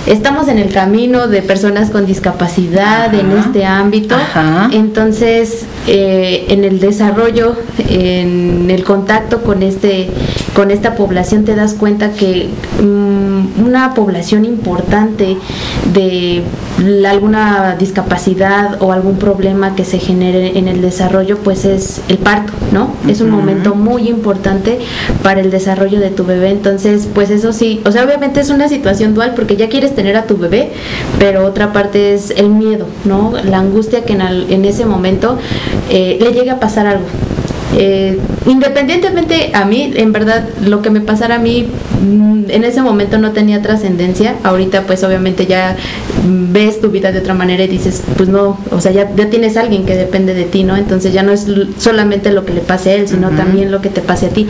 [0.07, 4.15] Estamos en el camino de personas con discapacidad en este ámbito,
[4.71, 7.57] entonces eh, en el desarrollo,
[7.89, 10.11] en el contacto con este,
[10.55, 12.49] con esta población te das cuenta que
[12.83, 15.39] mm, una población importante
[15.95, 16.43] de
[17.07, 22.53] alguna discapacidad o algún problema que se genere en el desarrollo, pues es el parto,
[22.73, 22.91] ¿no?
[23.09, 24.81] Es un momento muy importante
[25.23, 28.69] para el desarrollo de tu bebé, entonces, pues eso sí, o sea, obviamente es una
[28.69, 30.73] situación dual porque ya quieres tener a tu bebé,
[31.19, 33.33] pero otra parte es el miedo, ¿no?
[33.45, 35.39] La angustia que en, al- en ese momento
[35.91, 37.05] eh, le llega a pasar algo.
[37.77, 41.67] Eh, independientemente a mí, en verdad, lo que me pasara a mí
[42.03, 44.37] mm, en ese momento no tenía trascendencia.
[44.45, 45.77] Ahorita, pues obviamente ya
[46.25, 49.57] ves tu vida de otra manera y dices, pues no, o sea, ya, ya tienes
[49.57, 50.77] alguien que depende de ti, ¿no?
[50.77, 51.47] Entonces ya no es
[51.79, 54.47] solamente lo que le pase a él, sino también lo que te pase a ti.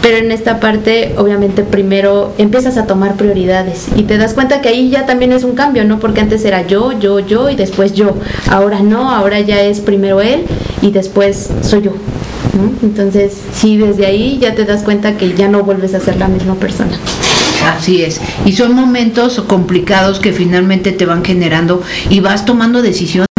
[0.00, 4.68] Pero en esta parte, obviamente, primero empiezas a tomar prioridades y te das cuenta que
[4.68, 6.00] ahí ya también es un cambio, ¿no?
[6.00, 8.16] Porque antes era yo, yo, yo y después yo.
[8.50, 10.44] Ahora no, ahora ya es primero él
[10.80, 11.92] y después soy yo.
[12.54, 12.72] ¿No?
[12.82, 16.28] Entonces, sí, desde ahí ya te das cuenta que ya no vuelves a ser la
[16.28, 16.98] misma persona.
[17.64, 18.20] Así es.
[18.44, 22.82] Y son momentos complicados que finalmente te van generando y vas tomando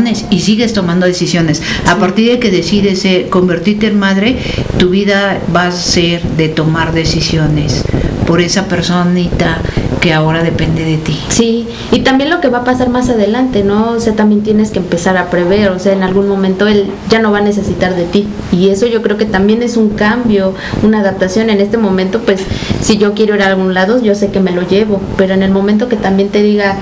[0.06, 1.62] decisiones y sigues tomando decisiones.
[1.88, 4.38] A partir de que decides eh, convertirte en madre,
[4.78, 7.84] tu vida va a ser de tomar decisiones
[8.26, 9.62] por esa personita
[10.04, 11.18] que ahora depende de ti.
[11.30, 13.92] Sí, y también lo que va a pasar más adelante, ¿no?
[13.92, 17.20] O sea, también tienes que empezar a prever, o sea, en algún momento él ya
[17.20, 18.28] no va a necesitar de ti.
[18.52, 21.50] Y eso yo creo que también es un cambio, una adaptación.
[21.50, 22.42] En este momento, pues,
[22.82, 25.42] si yo quiero ir a algún lado, yo sé que me lo llevo, pero en
[25.42, 26.78] el momento que también te diga,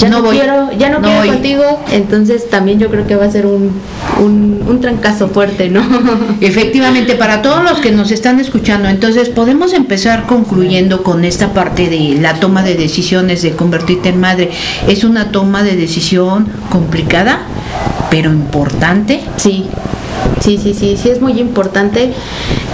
[0.00, 3.46] ya no, quiero, ya no, quiero contigo, entonces también yo creo que va a ser
[3.46, 3.70] un,
[4.18, 5.82] un, un trancazo fuerte, ¿no?
[6.40, 11.88] Efectivamente, para todos los que nos están escuchando, entonces podemos empezar concluyendo con esta parte
[11.88, 14.50] de la toma de decisiones de convertirte en madre.
[14.88, 17.40] Es una toma de decisión complicada,
[18.10, 19.20] pero importante.
[19.36, 19.66] Sí,
[20.40, 22.12] sí, sí, sí, sí, es muy importante.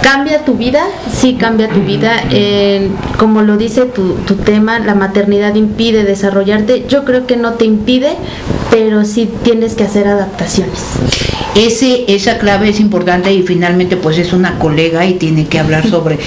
[0.01, 0.83] ¿Cambia tu vida?
[1.13, 2.23] Sí, cambia tu vida.
[2.31, 6.85] Eh, como lo dice tu, tu tema, la maternidad impide desarrollarte.
[6.87, 8.15] Yo creo que no te impide,
[8.71, 10.81] pero sí tienes que hacer adaptaciones.
[11.57, 15.89] Ese, esa clave es importante y finalmente pues es una colega y tiene que hablar
[15.89, 16.19] sobre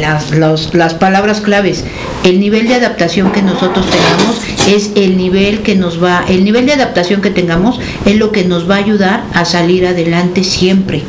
[0.00, 1.84] las, los- las palabras claves.
[2.24, 4.36] El nivel de adaptación que nosotros tengamos
[4.68, 8.44] es el nivel que nos va, el nivel de adaptación que tengamos es lo que
[8.44, 11.02] nos va a ayudar a salir adelante siempre.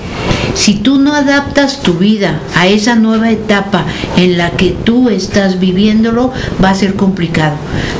[0.58, 3.86] Si tú no adaptas tu vida a esa nueva etapa
[4.18, 7.56] en la que tú estás viviéndolo, va a ser complicado.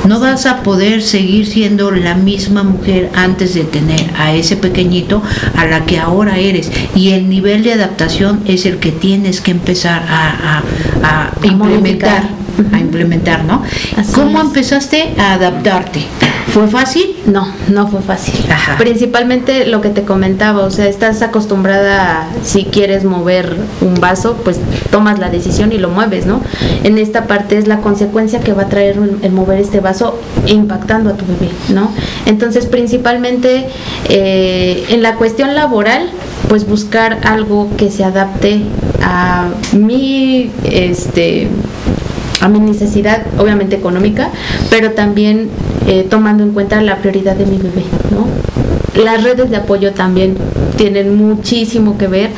[0.08, 5.22] No vas a poder seguir siendo la misma mujer antes de tener a ese pequeñito
[5.56, 6.72] a la que ahora eres.
[6.96, 10.64] Y el nivel de adaptación es el que tienes que empezar a, a-
[11.04, 12.24] a implementar.
[12.74, 13.64] A implementar, ¿no?
[14.14, 16.06] ¿Cómo empezaste a adaptarte?
[16.48, 17.16] ¿Fue fácil?
[17.28, 18.34] No, no fue fácil.
[18.80, 24.38] Principalmente lo que te comentaba, o sea, estás acostumbrada, a, si quieres mover un vaso,
[24.44, 26.42] pues tomas la decisión y lo mueves, ¿no?
[26.84, 30.20] En esta parte es la consecuencia que va a traer el, el mover este vaso
[30.46, 31.92] impactando a tu bebé, ¿no?
[32.26, 33.68] Entonces, principalmente
[34.10, 36.10] eh, en la cuestión laboral,
[36.48, 38.62] pues buscar algo que se adapte
[39.02, 41.50] a mi, este,
[42.42, 44.30] a mi necesidad, obviamente económica,
[44.70, 45.50] pero también
[45.88, 48.28] eh, tomando en cuenta la prioridad de mi bebé, ¿no?
[49.02, 50.38] Las redes de apoyo también
[50.76, 52.32] tienen muchísimo que ver.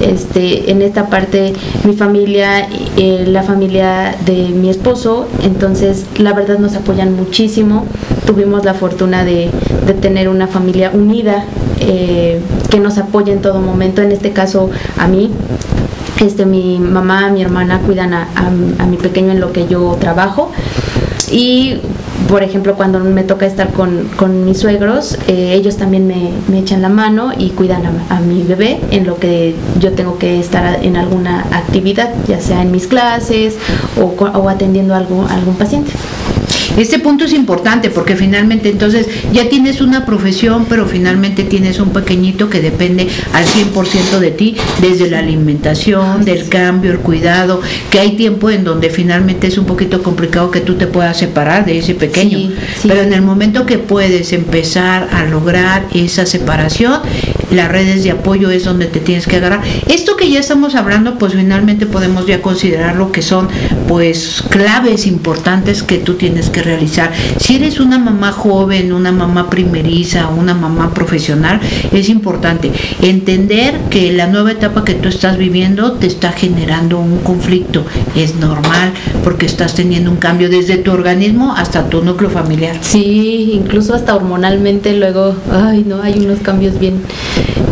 [0.00, 6.58] Este, en esta parte, mi familia, eh, la familia de mi esposo, entonces la verdad
[6.58, 7.86] nos apoyan muchísimo.
[8.26, 9.50] Tuvimos la fortuna de,
[9.86, 11.44] de tener una familia unida
[11.80, 12.40] eh,
[12.70, 14.02] que nos apoya en todo momento.
[14.02, 15.30] En este caso, a mí,
[16.20, 18.26] este, mi mamá, mi hermana cuidan a,
[18.88, 20.52] mi pequeño en lo que yo trabajo.
[21.30, 21.78] Y,
[22.28, 26.60] por ejemplo, cuando me toca estar con, con mis suegros, eh, ellos también me, me
[26.60, 30.84] echan la mano y cuidan a, mi bebé en lo que yo tengo que estar
[30.84, 33.56] en alguna actividad, ya sea en mis clases
[34.00, 35.92] o, o atendiendo a a algún paciente.
[36.76, 41.90] Este punto es importante porque finalmente entonces ya tienes una profesión, pero finalmente tienes un
[41.90, 47.60] pequeñito que depende al 100% de ti, desde la alimentación, del cambio, el cuidado,
[47.90, 51.64] que hay tiempo en donde finalmente es un poquito complicado que tú te puedas separar
[51.64, 52.50] de ese pequeño.
[52.82, 57.00] Pero en el momento que puedes empezar a lograr esa separación,
[57.50, 59.62] las redes de apoyo es donde te tienes que agarrar.
[59.88, 63.48] Esto que ya estamos hablando, pues finalmente podemos ya considerar lo que son
[63.88, 67.12] pues claves importantes que tú tienes que realizar.
[67.38, 71.60] Si eres una mamá joven, una mamá primeriza, una mamá profesional,
[71.92, 77.18] es importante entender que la nueva etapa que tú estás viviendo te está generando un
[77.18, 77.84] conflicto.
[78.16, 82.76] Es normal porque estás teniendo un cambio desde tu organismo hasta tu núcleo familiar.
[82.80, 87.00] Sí, incluso hasta hormonalmente luego, ay no, hay unos cambios bien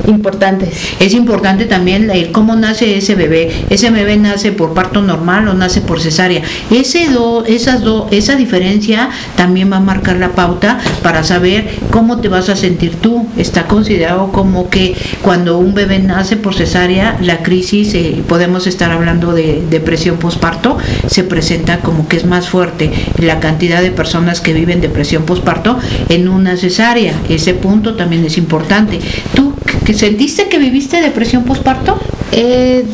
[0.06, 0.70] importantes.
[1.00, 3.50] Es importante también el cómo nace ese bebé.
[3.70, 6.42] Ese bebé nace por parto normal o nace por cesárea.
[6.70, 12.18] Ese do, esas do, esa diferencia también va a marcar la pauta para saber cómo
[12.18, 13.26] te vas a sentir tú.
[13.36, 18.90] Está considerado como que cuando un bebé nace por cesárea, la crisis, eh, podemos estar
[18.90, 24.40] hablando de depresión postparto, se presenta como que es más fuerte la cantidad de personas
[24.40, 27.14] que viven depresión postparto en una cesárea.
[27.28, 28.98] Ese punto también es importante.
[29.34, 29.51] ¿Tú
[29.84, 31.98] que sentiste que viviste depresión postparto?
[32.32, 32.84] Eh,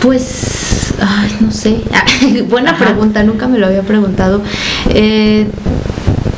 [0.00, 1.80] pues, ay, no sé.
[2.48, 4.42] Buena pregunta, nunca me lo había preguntado.
[4.90, 5.46] Eh,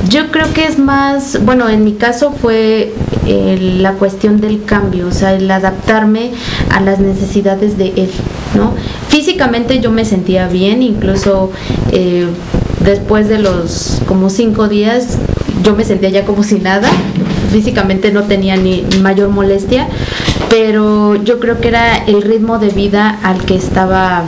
[0.09, 2.93] yo creo que es más, bueno, en mi caso fue
[3.27, 6.31] eh, la cuestión del cambio, o sea, el adaptarme
[6.69, 8.09] a las necesidades de él,
[8.55, 8.73] ¿no?
[9.09, 11.51] Físicamente yo me sentía bien, incluso
[11.91, 12.27] eh,
[12.83, 15.17] después de los como cinco días
[15.63, 16.89] yo me sentía ya como si nada,
[17.51, 19.87] físicamente no tenía ni mayor molestia,
[20.49, 24.23] pero yo creo que era el ritmo de vida al que estaba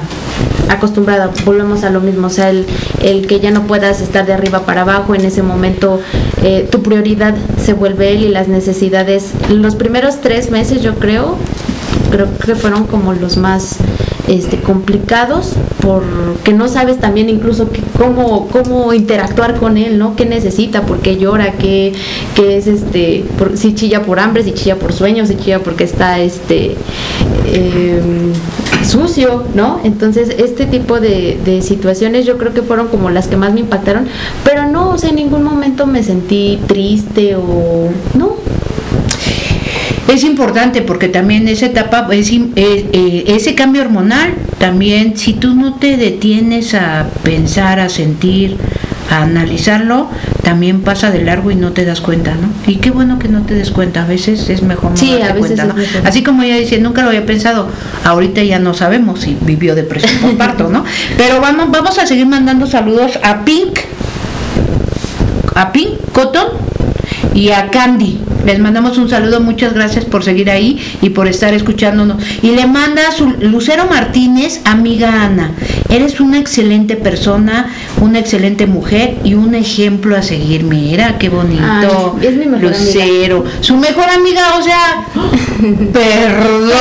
[0.69, 2.65] acostumbrada, volvemos a lo mismo, o sea, el,
[3.01, 6.01] el que ya no puedas estar de arriba para abajo, en ese momento
[6.43, 11.38] eh, tu prioridad se vuelve él y las necesidades, los primeros tres meses yo creo,
[12.11, 13.78] creo que fueron como los más
[14.28, 20.15] este, complicados porque no sabes también incluso que, cómo, cómo interactuar con él, ¿no?
[20.15, 20.86] ¿Qué necesita?
[20.86, 21.53] ¿Por qué llora?
[21.53, 21.93] ¿Qué,
[22.36, 23.26] qué es este?
[23.38, 26.76] Por, si chilla por hambre, si chilla por sueños, si chilla porque está este
[27.51, 28.32] em,
[28.86, 29.82] sucio, ¿no?
[29.84, 33.59] Entonces este tipo de, de situaciones yo creo que fueron como las que más me
[33.59, 34.07] impactaron,
[34.45, 38.42] pero no, o sea, en ningún momento me sentí triste o no,
[40.08, 45.56] es importante porque también esa etapa, es, eh, eh, ese cambio hormonal, también si tú
[45.56, 48.58] no te detienes a pensar, a sentir,
[49.10, 50.10] a analizarlo,
[50.43, 52.49] también pasa de largo y no te das cuenta, ¿no?
[52.68, 55.30] Y qué bueno que no te des cuenta, a veces es mejor no sí, darte
[55.30, 55.66] a veces cuenta,
[56.01, 56.08] ¿no?
[56.08, 57.68] Así como ella dice, nunca lo había pensado,
[58.04, 60.84] ahorita ya no sabemos si vivió depresión por parto, ¿no?
[61.18, 63.80] Pero vamos, vamos a seguir mandando saludos a Pink,
[65.56, 66.47] a Pink Cotton
[67.34, 68.20] y a Candy.
[68.45, 72.21] Les mandamos un saludo, muchas gracias por seguir ahí y por estar escuchándonos.
[72.41, 75.51] Y le manda a su Lucero Martínez, amiga Ana.
[75.89, 77.69] Eres una excelente persona,
[78.04, 80.64] una excelente mujer y un ejemplo a seguir.
[80.64, 82.18] Mira, qué bonito.
[82.20, 83.45] Ay, es mi mejor Lucero.
[83.62, 85.06] Su mejor amiga, o sea,
[85.93, 86.72] perdón.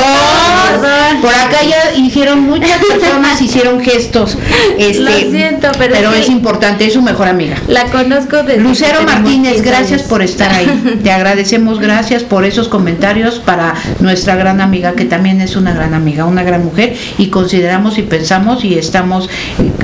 [1.21, 4.37] Por acá ya hicieron muchas personas, hicieron gestos.
[4.77, 7.57] Este, Lo siento, pero es que- es importante, es su mejor amiga.
[7.67, 10.09] La conozco desde Lucero Martínez, 10 gracias años.
[10.09, 10.99] por estar ahí.
[11.03, 15.93] Te agradecemos, gracias por esos comentarios para nuestra gran amiga, que también es una gran
[15.93, 19.29] amiga, una gran mujer, y consideramos y pensamos y estamos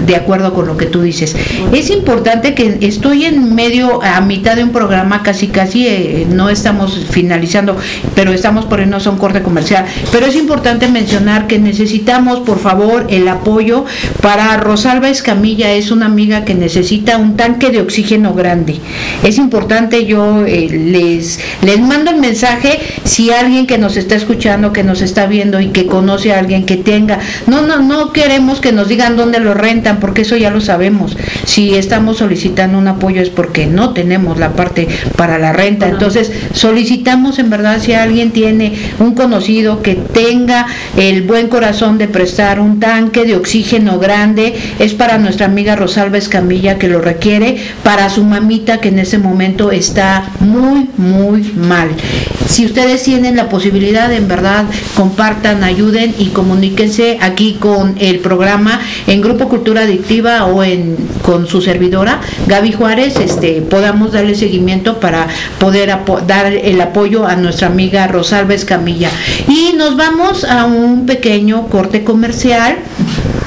[0.05, 1.28] de acuerdo con lo que tú dices.
[1.73, 6.49] Es importante que estoy en medio, a mitad de un programa, casi casi, eh, no
[6.49, 7.75] estamos finalizando,
[8.15, 9.85] pero estamos poniéndonos a un corte comercial.
[10.11, 13.85] Pero es importante mencionar que necesitamos, por favor, el apoyo
[14.21, 18.79] para Rosalba Escamilla, es una amiga que necesita un tanque de oxígeno grande.
[19.23, 24.73] Es importante, yo eh, les, les mando el mensaje si alguien que nos está escuchando,
[24.73, 27.19] que nos está viendo y que conoce a alguien que tenga.
[27.47, 31.15] No, no, no queremos que nos digan dónde lo rentan, porque eso ya lo sabemos.
[31.45, 35.87] Si estamos solicitando un apoyo es porque no tenemos la parte para la renta.
[35.87, 40.67] Entonces, solicitamos en verdad si alguien tiene un conocido que tenga
[40.97, 46.17] el buen corazón de prestar un tanque de oxígeno grande, es para nuestra amiga Rosalba
[46.17, 51.89] Escamilla que lo requiere, para su mamita que en ese momento está muy, muy mal.
[52.47, 54.65] Si ustedes tienen la posibilidad, en verdad,
[54.95, 61.47] compartan, ayuden y comuníquense aquí con el programa en Grupo Cultura Adictiva o en con
[61.47, 65.27] su servidora Gaby Juárez, este podamos darle seguimiento para
[65.59, 65.95] poder
[66.27, 69.09] dar el apoyo a nuestra amiga Rosalba Escamilla.
[69.47, 72.77] Y nos vamos a un pequeño corte comercial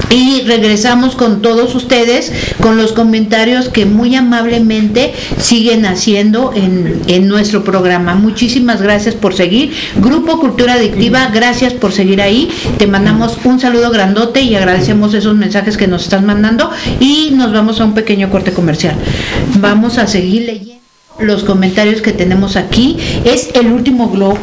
[0.09, 7.27] y regresamos con todos ustedes con los comentarios que muy amablemente siguen haciendo en, en
[7.27, 8.15] nuestro programa.
[8.15, 9.73] Muchísimas gracias por seguir.
[9.97, 12.49] Grupo Cultura Adictiva, gracias por seguir ahí.
[12.77, 17.51] Te mandamos un saludo grandote y agradecemos esos mensajes que nos están mandando y nos
[17.51, 18.95] vamos a un pequeño corte comercial.
[19.59, 20.83] Vamos a seguir leyendo
[21.19, 22.97] los comentarios que tenemos aquí.
[23.23, 24.37] Es el último blog.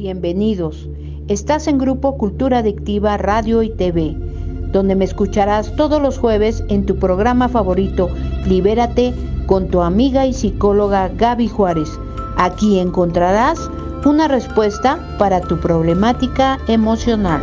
[0.00, 0.88] Bienvenidos.
[1.28, 4.16] Estás en Grupo Cultura Adictiva Radio y TV,
[4.72, 8.08] donde me escucharás todos los jueves en tu programa favorito,
[8.46, 9.12] Libérate,
[9.44, 12.00] con tu amiga y psicóloga Gaby Juárez.
[12.38, 13.70] Aquí encontrarás
[14.06, 17.42] una respuesta para tu problemática emocional.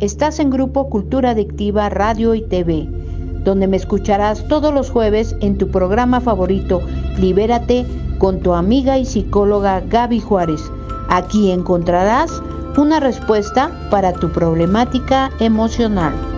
[0.00, 2.88] Estás en Grupo Cultura Adictiva Radio y TV,
[3.44, 6.80] donde me escucharás todos los jueves en tu programa favorito,
[7.18, 7.86] Libérate,
[8.18, 10.70] con tu amiga y psicóloga Gaby Juárez.
[11.08, 12.42] Aquí encontrarás
[12.76, 16.33] una respuesta para tu problemática emocional.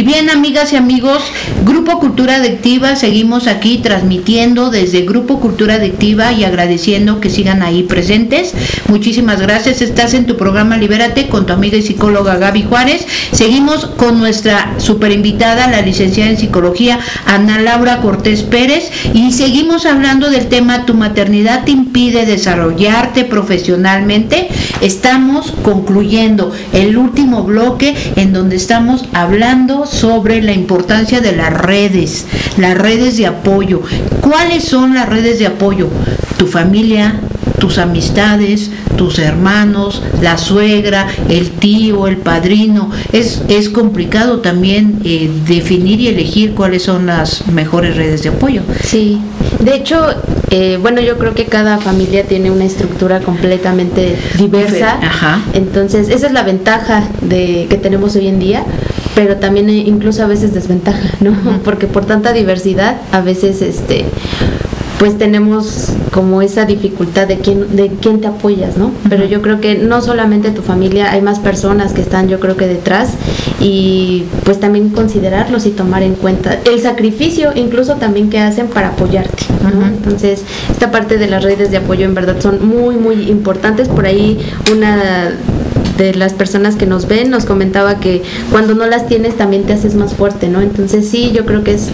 [0.00, 1.22] Y bien, amigas y amigos,
[1.66, 7.82] Grupo Cultura Adictiva, seguimos aquí transmitiendo desde Grupo Cultura Adictiva y agradeciendo que sigan ahí
[7.82, 8.54] presentes.
[8.88, 9.82] Muchísimas gracias.
[9.82, 13.06] Estás en tu programa Libérate con tu amiga y psicóloga Gaby Juárez.
[13.32, 19.84] Seguimos con nuestra super invitada, la licenciada en psicología Ana Laura Cortés Pérez, y seguimos
[19.84, 24.48] hablando del tema Tu maternidad te impide desarrollarte profesionalmente.
[24.80, 32.26] Estamos concluyendo el último bloque en donde estamos hablando sobre la importancia de las redes,
[32.56, 33.82] las redes de apoyo.
[34.20, 35.88] ¿Cuáles son las redes de apoyo?
[36.38, 37.20] Tu familia,
[37.58, 42.90] tus amistades, tus hermanos, la suegra, el tío, el padrino.
[43.12, 48.62] Es, es complicado también eh, definir y elegir cuáles son las mejores redes de apoyo.
[48.82, 49.20] Sí,
[49.60, 50.06] de hecho,
[50.50, 54.98] eh, bueno, yo creo que cada familia tiene una estructura completamente diversa.
[55.00, 55.42] Ajá.
[55.52, 58.64] Entonces, esa es la ventaja de que tenemos hoy en día,
[59.20, 61.34] pero también eh, incluso a veces desventaja, ¿no?
[61.62, 64.06] Porque por tanta diversidad, a veces este
[64.98, 68.92] pues tenemos como esa dificultad de quién de quién te apoyas, ¿no?
[69.10, 72.56] Pero yo creo que no solamente tu familia, hay más personas que están yo creo
[72.56, 73.10] que detrás
[73.60, 78.88] y pues también considerarlos y tomar en cuenta el sacrificio incluso también que hacen para
[78.88, 79.86] apoyarte, ¿no?
[79.86, 84.06] Entonces, esta parte de las redes de apoyo en verdad son muy muy importantes, por
[84.06, 84.38] ahí
[84.72, 85.32] una
[86.00, 89.74] de las personas que nos ven nos comentaba que cuando no las tienes también te
[89.74, 90.60] haces más fuerte, ¿no?
[90.60, 91.90] Entonces sí, yo creo que es,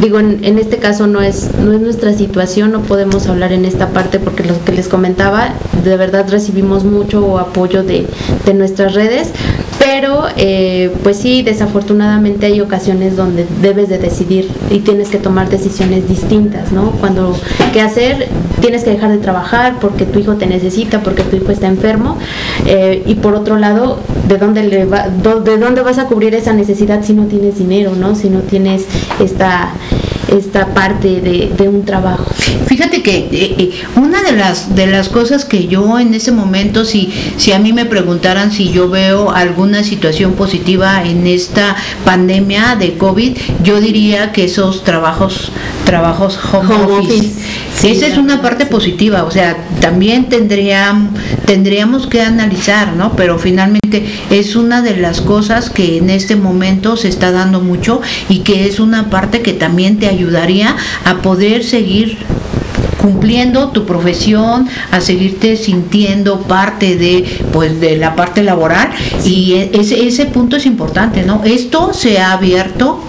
[0.00, 3.64] digo, en, en este caso no es, no es nuestra situación, no podemos hablar en
[3.64, 8.06] esta parte porque lo que les comentaba, de verdad recibimos mucho apoyo de,
[8.44, 9.30] de nuestras redes,
[10.00, 15.50] pero eh, pues sí, desafortunadamente hay ocasiones donde debes de decidir y tienes que tomar
[15.50, 16.92] decisiones distintas, ¿no?
[16.92, 17.38] Cuando,
[17.74, 18.28] ¿qué hacer?
[18.62, 22.16] Tienes que dejar de trabajar porque tu hijo te necesita, porque tu hijo está enfermo,
[22.66, 26.34] eh, y por otro lado, ¿de dónde, le va, do- ¿de dónde vas a cubrir
[26.34, 28.14] esa necesidad si no tienes dinero, ¿no?
[28.14, 28.86] Si no tienes
[29.22, 29.72] esta,
[30.34, 32.24] esta parte de, de un trabajo.
[32.66, 33.28] Fíjate que eh,
[33.58, 37.58] eh, una de las de las cosas que yo en ese momento, si si a
[37.58, 43.80] mí me preguntaran si yo veo alguna situación positiva en esta pandemia de COVID, yo
[43.80, 45.50] diría que esos trabajos
[45.84, 47.40] trabajos home, Home office, office.
[47.74, 51.10] Sí, esa es una parte positiva, o sea, también tendrían,
[51.46, 53.16] tendríamos que analizar, ¿no?
[53.16, 58.00] Pero finalmente es una de las cosas que en este momento se está dando mucho
[58.28, 62.18] y que es una parte que también te ayudaría a poder seguir
[63.00, 68.90] cumpliendo tu profesión, a seguirte sintiendo parte de pues de la parte laboral
[69.24, 71.42] y e- ese ese punto es importante, ¿no?
[71.44, 73.00] Esto se ha abierto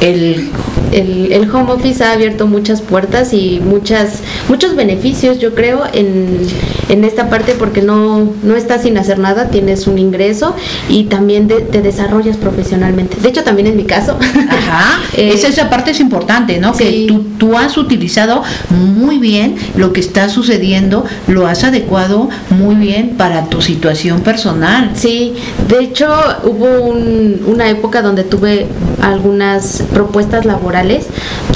[0.00, 0.50] el
[0.92, 6.46] el, el home office ha abierto muchas puertas y muchas muchos beneficios, yo creo, en,
[6.90, 10.54] en esta parte porque no, no estás sin hacer nada, tienes un ingreso
[10.88, 13.16] y también de- te desarrollas profesionalmente.
[13.20, 14.16] De hecho, también en mi caso.
[14.48, 16.72] Ajá, Eh, esa, esa parte es importante, ¿no?
[16.72, 22.76] Que tú, tú has utilizado muy bien lo que está sucediendo, lo has adecuado muy
[22.76, 24.92] bien para tu situación personal.
[24.94, 25.34] Sí,
[25.68, 26.08] de hecho
[26.44, 28.66] hubo un- una época donde tuve
[29.02, 31.06] algunas propuestas laborales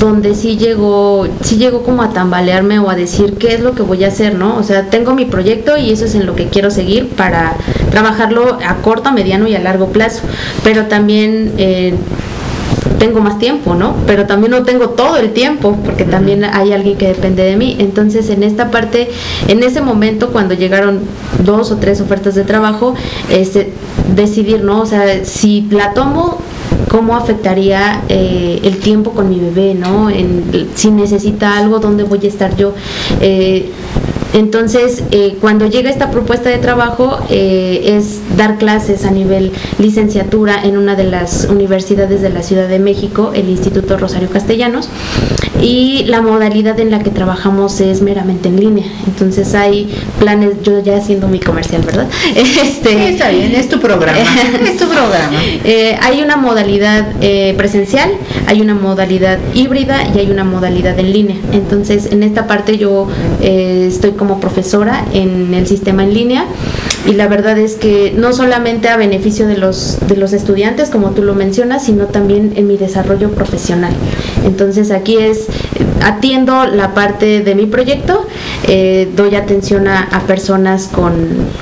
[0.01, 3.83] donde sí llegó, sí llegó como a tambalearme o a decir qué es lo que
[3.83, 4.57] voy a hacer, ¿no?
[4.57, 7.55] O sea, tengo mi proyecto y eso es en lo que quiero seguir para
[7.91, 10.23] trabajarlo a corto, mediano y a largo plazo.
[10.63, 11.95] Pero también eh,
[12.99, 13.95] tengo más tiempo, ¿no?
[14.07, 17.77] Pero también no tengo todo el tiempo, porque también hay alguien que depende de mí.
[17.79, 19.11] Entonces, en esta parte,
[19.49, 21.01] en ese momento, cuando llegaron
[21.45, 22.95] dos o tres ofertas de trabajo,
[23.31, 23.73] este,
[24.15, 24.81] decidir, ¿no?
[24.81, 26.39] O sea, si la tomo,
[26.89, 30.09] ¿cómo afectaría eh, el tiempo con mi bebé, ¿no?
[30.09, 32.73] En, si necesita algo, ¿dónde voy a estar yo?
[33.21, 33.71] Eh,
[34.35, 40.61] entonces, eh, cuando llega esta propuesta de trabajo, eh, es dar clases a nivel licenciatura
[40.65, 44.89] en una de las universidades de la Ciudad de México, el Instituto Rosario Castellanos,
[45.61, 48.87] y la modalidad en la que trabajamos es meramente en línea.
[49.07, 49.89] Entonces, hay
[50.19, 52.09] planes, yo ya haciendo mi comercial, ¿verdad?
[52.35, 54.19] Este, Está bien, es tu programa,
[54.65, 55.39] es tu programa.
[55.65, 58.11] Eh, hay una modalidad eh, presencial,
[58.47, 61.37] hay una modalidad híbrida y hay una modalidad en línea.
[61.53, 63.09] Entonces, en esta parte yo
[63.41, 66.47] eh, estoy como profesora en el sistema en línea
[67.07, 71.11] y la verdad es que no solamente a beneficio de los de los estudiantes, como
[71.11, 73.93] tú lo mencionas, sino también en mi desarrollo profesional.
[74.45, 78.27] Entonces, aquí es eh, atiendo la parte de mi proyecto,
[78.67, 81.13] eh, doy atención a, personas con,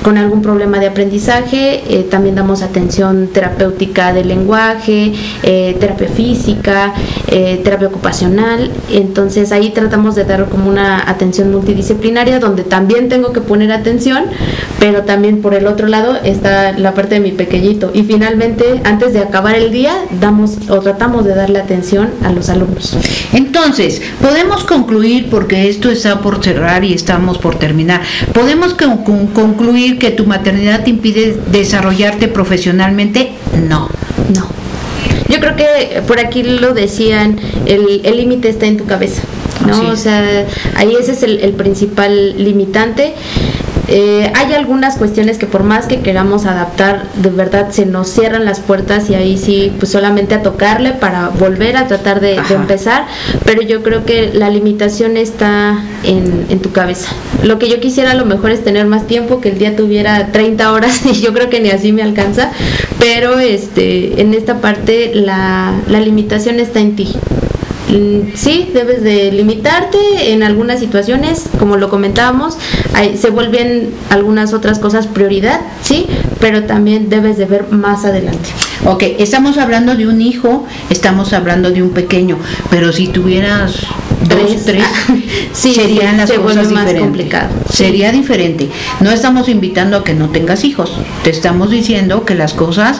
[0.03, 6.93] con algún problema de aprendizaje, eh, también damos atención terapéutica del lenguaje, eh, terapia física,
[7.27, 13.33] eh, terapia ocupacional, entonces ahí tratamos de dar como una atención multidisciplinaria donde también tengo
[13.33, 14.25] que poner atención,
[14.79, 19.13] pero también por el otro lado está la parte de mi pequeñito y finalmente antes
[19.13, 22.97] de acabar el día damos o tratamos de darle atención a los alumnos.
[23.33, 28.01] Entonces, podemos concluir, porque esto está por cerrar y estamos por terminar,
[28.33, 33.31] podemos con- con- concluir que tu maternidad te impide desarrollarte profesionalmente,
[33.67, 33.89] no.
[34.35, 34.47] No.
[35.29, 39.21] Yo creo que por aquí lo decían, el el límite está en tu cabeza,
[39.67, 39.89] ¿no?
[39.89, 43.13] O sea, ahí ese es el, el principal limitante.
[43.87, 48.45] Eh, hay algunas cuestiones que por más que queramos adaptar, de verdad se nos cierran
[48.45, 53.05] las puertas y ahí sí, pues solamente a tocarle para volver a tratar de, empezar,
[53.45, 57.09] pero yo creo que la limitación está en, en tu cabeza.
[57.43, 60.31] Lo que yo quisiera a lo mejor es tener más tiempo, que el día tuviera
[60.31, 62.51] 30 horas y yo creo que ni así me alcanza,
[62.99, 67.13] pero este, en esta parte la, la limitación está en ti.
[67.93, 72.57] Mm, Sí, debes de limitarte en algunas situaciones, como lo comentábamos,
[72.93, 76.07] hay- se vuelven algunas otras cosas prioridad, sí,
[76.39, 78.49] pero también debes de ver más adelante.
[78.85, 82.37] Ok, estamos hablando de un hijo, estamos hablando de un pequeño,
[82.69, 83.75] pero si tuvieras
[84.27, 84.65] dos, Tres.
[84.65, 84.83] tres,
[85.53, 87.01] Sí, serían las se cosas más diferentes.
[87.01, 87.49] complicado.
[87.71, 88.69] Sería diferente.
[89.01, 90.91] No estamos invitando a que no tengas hijos,
[91.23, 92.99] te estamos diciendo que las cosas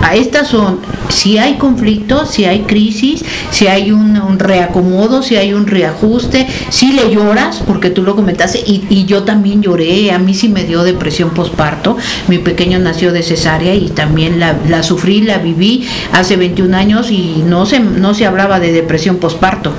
[0.00, 0.78] a estas son,
[1.08, 6.46] si hay conflicto, si hay crisis, si hay un, un reacomodo, si hay un reajuste,
[6.70, 10.48] si le lloras, porque tú lo comentaste, y, y yo también lloré, a mí sí
[10.48, 11.96] me dio depresión posparto,
[12.28, 17.10] mi pequeño nació de cesárea y también la, la sufrí, la viví hace 21 años
[17.10, 19.72] y no se, no se hablaba de depresión posparto,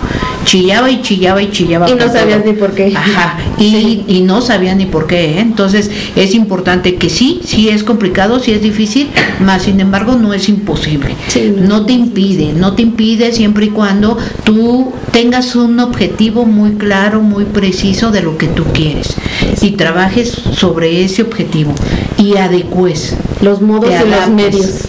[0.45, 1.89] chillaba y chillaba y chillaba.
[1.89, 2.93] Y no sabías ni por qué.
[2.95, 5.39] Ajá, y, y no sabía ni por qué, ¿eh?
[5.39, 9.09] entonces es importante que sí, sí es complicado, sí es difícil,
[9.39, 11.15] más sin embargo no es imposible,
[11.55, 17.21] no te impide, no te impide siempre y cuando tú tengas un objetivo muy claro,
[17.21, 19.15] muy preciso de lo que tú quieres
[19.61, 21.73] y trabajes sobre ese objetivo
[22.17, 24.87] y adecues los modos y los medios.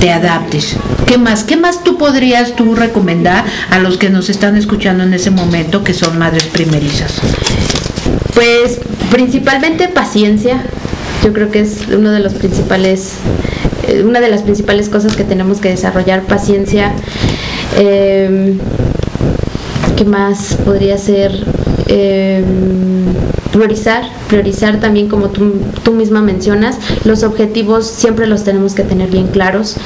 [0.00, 0.76] te adaptes.
[1.06, 1.42] ¿Qué más?
[1.42, 5.82] ¿Qué más tú podrías tú recomendar a los que nos están escuchando en ese momento
[5.82, 7.14] que son madres primerizas?
[8.34, 8.78] Pues
[9.10, 10.62] principalmente paciencia.
[11.24, 13.14] Yo creo que es uno de los principales,
[13.88, 16.92] eh, una de las principales cosas que tenemos que desarrollar, paciencia.
[17.76, 18.56] Eh,
[19.96, 21.32] ¿Qué más podría ser?
[21.88, 22.44] Eh,
[23.58, 29.10] priorizar, priorizar también como tú, tú misma mencionas, los objetivos siempre los tenemos que tener
[29.10, 29.76] bien claros,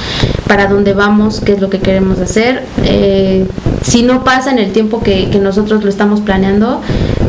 [0.46, 2.64] para dónde vamos, qué es lo que queremos hacer.
[2.84, 3.46] Eh,
[3.82, 6.80] si no pasa en el tiempo que, que nosotros lo estamos planeando,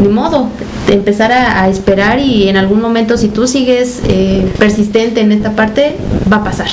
[0.02, 0.50] ni modo,
[0.94, 5.96] empezar a, esperar y en algún momento si tú sigues eh, persistente en esta parte,
[6.32, 6.70] va a pasar.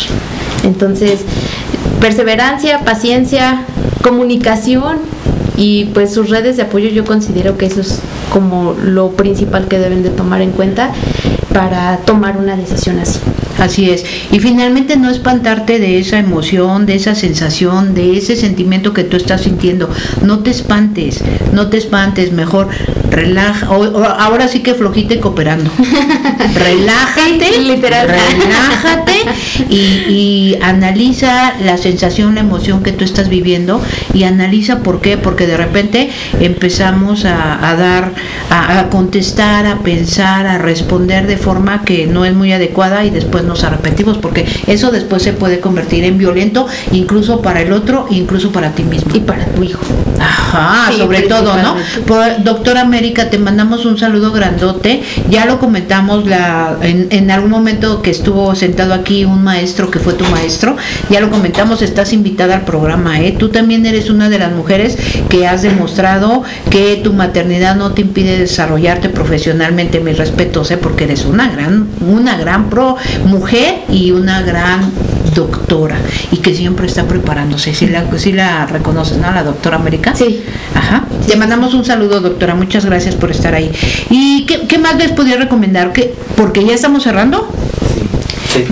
[0.65, 1.21] Entonces,
[2.01, 3.65] perseverancia, paciencia
[4.03, 4.99] comunicación
[5.57, 8.01] y pues sus redes de apoyo yo considero que eso es
[8.33, 10.91] como lo principal que deben de tomar en cuenta
[11.53, 13.19] para tomar una decisión así.
[13.61, 14.05] Así es.
[14.33, 19.17] Y finalmente no espantarte de esa emoción, de esa sensación, de ese sentimiento que tú
[19.17, 19.89] estás sintiendo.
[20.23, 22.69] No te espantes, no te espantes, mejor
[23.11, 23.71] relaja.
[23.71, 25.71] o- o ahora sí que flojita y cooperando.
[26.55, 28.09] relájate, literal.
[28.09, 29.13] relájate
[29.69, 29.75] y,
[30.09, 33.81] y analiza la sensación, la emoción que tú estás viviendo
[34.15, 38.13] y analiza por qué, porque de repente empezamos a, a dar,
[38.51, 43.11] a, a contestar, a pensar, a responder de forma que no es muy adecuada y
[43.11, 48.07] después nos arrepentimos, porque eso después se puede convertir en violento incluso para el otro,
[48.11, 49.15] incluso para ti mismo.
[49.15, 49.81] Y para tu hijo.
[50.19, 51.77] Ajá, Sí, sobre todo, ¿no?
[52.07, 55.03] Por- doctora América, te mandamos un saludo grandote.
[55.29, 59.99] Ya lo comentamos la, en, en algún momento que estuvo sentado aquí un maestro que
[59.99, 60.77] fue tu maestro.
[61.11, 63.35] Ya lo comentamos, estás invitada al programa, ¿eh?
[63.39, 64.97] Tú también eres una de las mujeres
[65.29, 70.01] que has demostrado que tu maternidad no te impide desarrollarte profesionalmente.
[70.01, 70.77] Mis respetos, ¿eh?
[70.77, 73.40] Porque eres una gran, una gran pro mujer
[73.89, 74.93] y una gran
[75.35, 75.97] doctora
[76.31, 77.75] y que siempre está preparándose.
[77.75, 79.31] Si la, sí la reconoces, ¿no?
[79.33, 80.15] La doctora América.
[80.15, 80.43] Sí.
[80.75, 81.05] Ajá.
[81.27, 82.55] Te mandamos un saludo, doctora.
[82.55, 83.71] Muchas gracias por estar ahí.
[84.11, 85.93] ¿Y qué, qué más les podría recomendar?
[85.93, 87.49] que Porque ya estamos cerrando.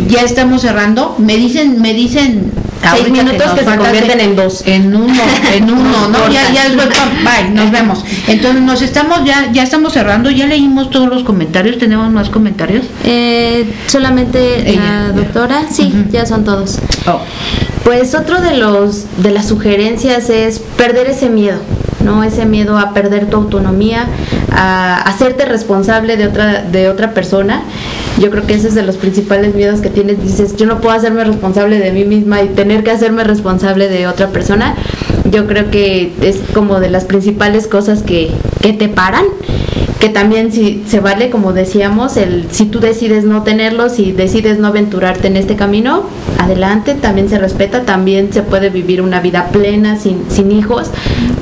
[0.08, 1.14] Ya estamos cerrando.
[1.18, 2.52] Me dicen, me dicen.
[2.90, 4.62] Seis minutos que se convierten en dos.
[4.66, 5.22] En uno,
[5.52, 6.30] en uno, ¿no?
[6.30, 6.88] Ya, ya después,
[7.24, 8.04] bye, nos vemos.
[8.26, 12.84] Entonces nos estamos, ya, ya estamos cerrando, ya leímos todos los comentarios, tenemos más comentarios.
[13.04, 14.80] Eh, solamente Ella.
[14.80, 16.78] la doctora, sí, ya son todos.
[17.06, 17.20] Oh.
[17.84, 21.58] Pues otro de los de las sugerencias es perder ese miedo,
[22.04, 22.22] ¿no?
[22.22, 24.06] Ese miedo a perder tu autonomía,
[24.52, 27.62] a hacerte responsable de otra de otra persona.
[28.18, 30.22] Yo creo que ese es de los principales miedos que tienes.
[30.22, 34.06] Dices, yo no puedo hacerme responsable de mí misma y tener que hacerme responsable de
[34.06, 34.74] otra persona.
[35.30, 38.30] Yo creo que es como de las principales cosas que,
[38.60, 39.24] que te paran
[40.00, 44.58] que también si se vale como decíamos el si tú decides no tenerlo si decides
[44.58, 46.04] no aventurarte en este camino
[46.38, 50.90] adelante también se respeta también se puede vivir una vida plena sin, sin hijos.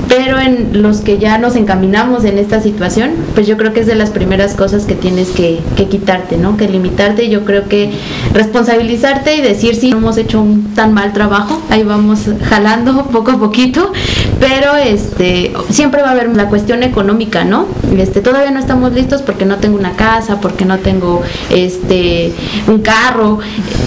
[0.09, 3.87] Pero en los que ya nos encaminamos en esta situación pues yo creo que es
[3.87, 7.91] de las primeras cosas que tienes que, que quitarte no que limitarte yo creo que
[8.33, 13.39] responsabilizarte y decir si hemos hecho un tan mal trabajo ahí vamos jalando poco a
[13.39, 13.93] poquito
[14.41, 17.67] pero este siempre va a haber la cuestión económica no
[17.99, 22.33] este todavía no estamos listos porque no tengo una casa porque no tengo este
[22.67, 23.39] un carro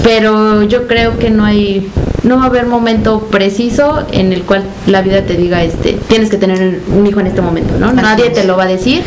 [0.04, 1.90] pero yo creo que no hay
[2.24, 6.30] no va a haber momento preciso en el cual la vida te diga este tienes
[6.30, 9.04] que tener un hijo en este momento no nadie te lo va a decir.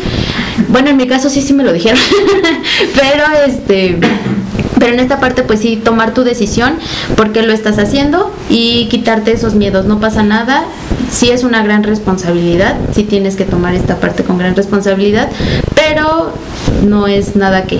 [0.69, 1.99] Bueno en mi caso sí sí me lo dijeron.
[2.95, 3.99] Pero este
[4.79, 6.73] pero en esta parte pues sí tomar tu decisión
[7.15, 9.85] porque lo estás haciendo y quitarte esos miedos.
[9.85, 10.65] No pasa nada
[11.13, 15.29] sí es una gran responsabilidad sí tienes que tomar esta parte con gran responsabilidad
[15.75, 16.33] pero
[16.83, 17.79] no es nada que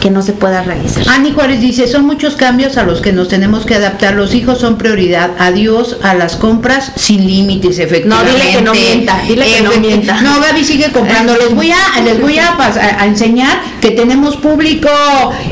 [0.00, 3.28] que no se pueda realizar Ani Juárez dice, son muchos cambios a los que nos
[3.28, 4.14] tenemos que adaptar.
[4.14, 5.30] Los hijos son prioridad.
[5.38, 8.32] Adiós a las compras sin límites, efectivamente.
[8.32, 10.20] No, dile que no mienta, dile que no mienta.
[10.22, 11.36] No, Gaby sigue comprando.
[11.36, 14.88] Les voy a, les voy a, a- a enseñar que tenemos público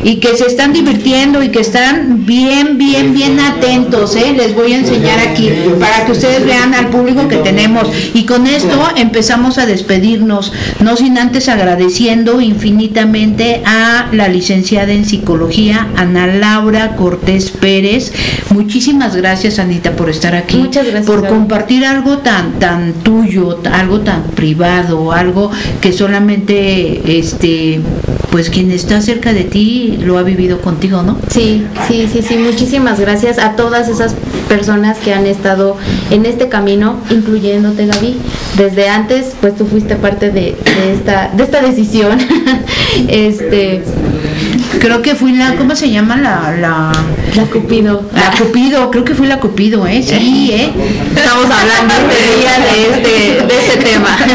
[0.03, 4.17] y que se están divirtiendo y que están bien, bien, bien atentos.
[4.17, 4.33] ¿eh?
[4.37, 7.89] Les voy a enseñar aquí para que ustedes vean al público que tenemos.
[8.15, 15.05] Y con esto empezamos a despedirnos, no sin antes agradeciendo infinitamente a la licenciada en
[15.05, 18.13] psicología, Ana Laura Cortés Pérez.
[18.51, 20.59] Muchísimas gracias, Anita, por estar aquí.
[20.59, 27.81] Muchas gracias, Por compartir algo tan, tan tuyo, algo tan privado, algo que solamente, este,
[28.31, 31.19] pues quien está cerca de ti lo ha vivido contigo, ¿no?
[31.29, 34.15] Sí, sí, sí, sí, muchísimas gracias a todas esas
[34.49, 35.77] personas que han estado
[36.13, 38.17] en este camino, incluyéndote Gaby.
[38.57, 42.19] Desde antes, pues tú fuiste parte de, de esta, de esta decisión.
[43.09, 43.83] este,
[44.81, 46.93] Creo que fui la, ¿cómo se llama la, la,
[47.37, 48.03] la Cupido.
[48.15, 48.91] la Cupido?
[48.91, 50.03] Creo que fui la Cupido, ¿eh?
[50.03, 50.71] Sí, ¿eh?
[51.17, 54.09] Estamos hablando este día de este, de este tema.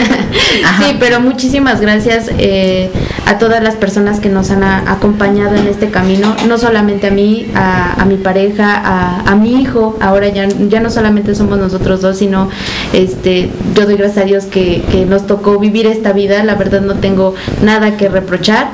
[0.80, 2.90] Sí, pero muchísimas gracias eh,
[3.28, 7.12] a todas las personas que nos han a- acompañado en este camino, no solamente a
[7.12, 11.58] mí, a, a mi pareja, a, a mi hijo, ahora ya, ya no solamente somos
[11.60, 12.50] nosotros dos, sino
[12.94, 16.82] este, yo doy gracias a Dios que, que nos tocó vivir esta vida, la verdad
[16.82, 18.70] no tengo nada que reprochar.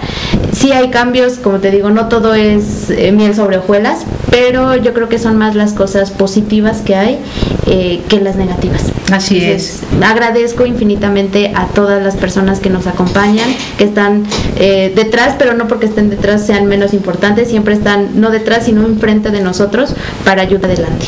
[0.59, 3.99] Sí hay cambios, como te digo, no todo es eh, miel sobre hojuelas,
[4.29, 7.19] pero yo creo que son más las cosas positivas que hay
[7.65, 8.91] eh, que las negativas.
[9.09, 13.47] Así Entonces, Agradezco infinitamente a todas las personas que nos acompañan,
[13.77, 14.25] que están
[14.57, 18.85] eh, detrás, pero no porque estén detrás sean menos importantes, siempre están no detrás, sino
[18.85, 19.93] enfrente de nosotros
[20.25, 21.05] para ayudar adelante.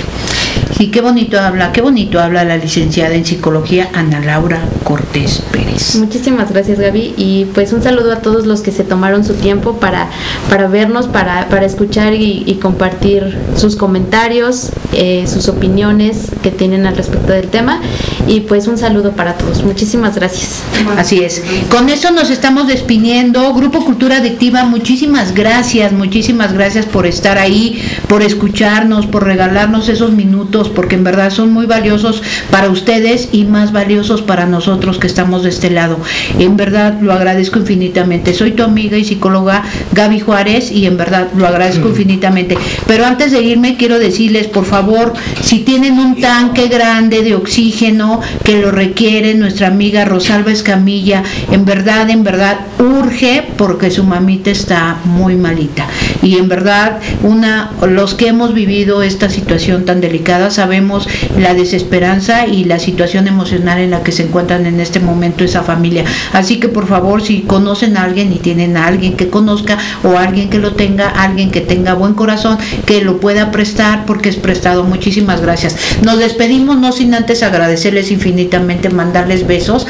[0.78, 5.96] Sí, qué bonito habla, qué bonito habla la licenciada en psicología Ana Laura Cortés Pérez.
[5.96, 9.78] Muchísimas gracias Gaby y pues un saludo a todos los que se tomaron su tiempo
[9.78, 10.10] para,
[10.50, 16.86] para vernos, para, para escuchar y, y compartir sus comentarios, eh, sus opiniones que tienen
[16.86, 17.80] al respecto del tema
[18.28, 19.64] y pues un saludo para todos.
[19.64, 20.62] Muchísimas gracias.
[20.98, 21.42] Así es.
[21.70, 23.54] Con eso nos estamos despidiendo.
[23.54, 30.12] Grupo Cultura Adictiva, muchísimas gracias, muchísimas gracias por estar ahí, por escucharnos, por regalarnos esos
[30.12, 35.08] minutos, porque en verdad son muy valiosos para ustedes y más valiosos para nosotros que
[35.08, 35.98] estamos de este lado.
[36.40, 38.34] En verdad lo agradezco infinitamente.
[38.34, 39.64] Soy tu amiga y psicóloga
[39.94, 42.58] Gaby Juárez y en verdad lo agradezco infinitamente.
[42.88, 48.22] Pero antes de irme quiero decirles, por favor, si tienen un tanque grande de oxígeno
[48.44, 54.50] que lo requiere nuestra amiga Rosalba Escamilla, en verdad, en verdad urge porque su mamita
[54.50, 55.88] está muy malita.
[56.22, 61.08] Y en verdad, una los que hemos vivido esta situación tan delicada sabemos
[61.38, 65.64] la desesperanza y la situación emocional en la que se encuentran en este momento esa
[65.64, 66.06] familia.
[66.34, 70.18] Así que por favor, si conocen a alguien y tienen a alguien que conozca o
[70.18, 74.36] alguien que lo tenga, alguien que tenga buen corazón, que lo pueda prestar porque es
[74.36, 74.84] prestado.
[74.84, 75.76] Muchísimas gracias.
[76.02, 79.86] Nos despedimos no sin antes agradecerles infinitamente, mandarles besos.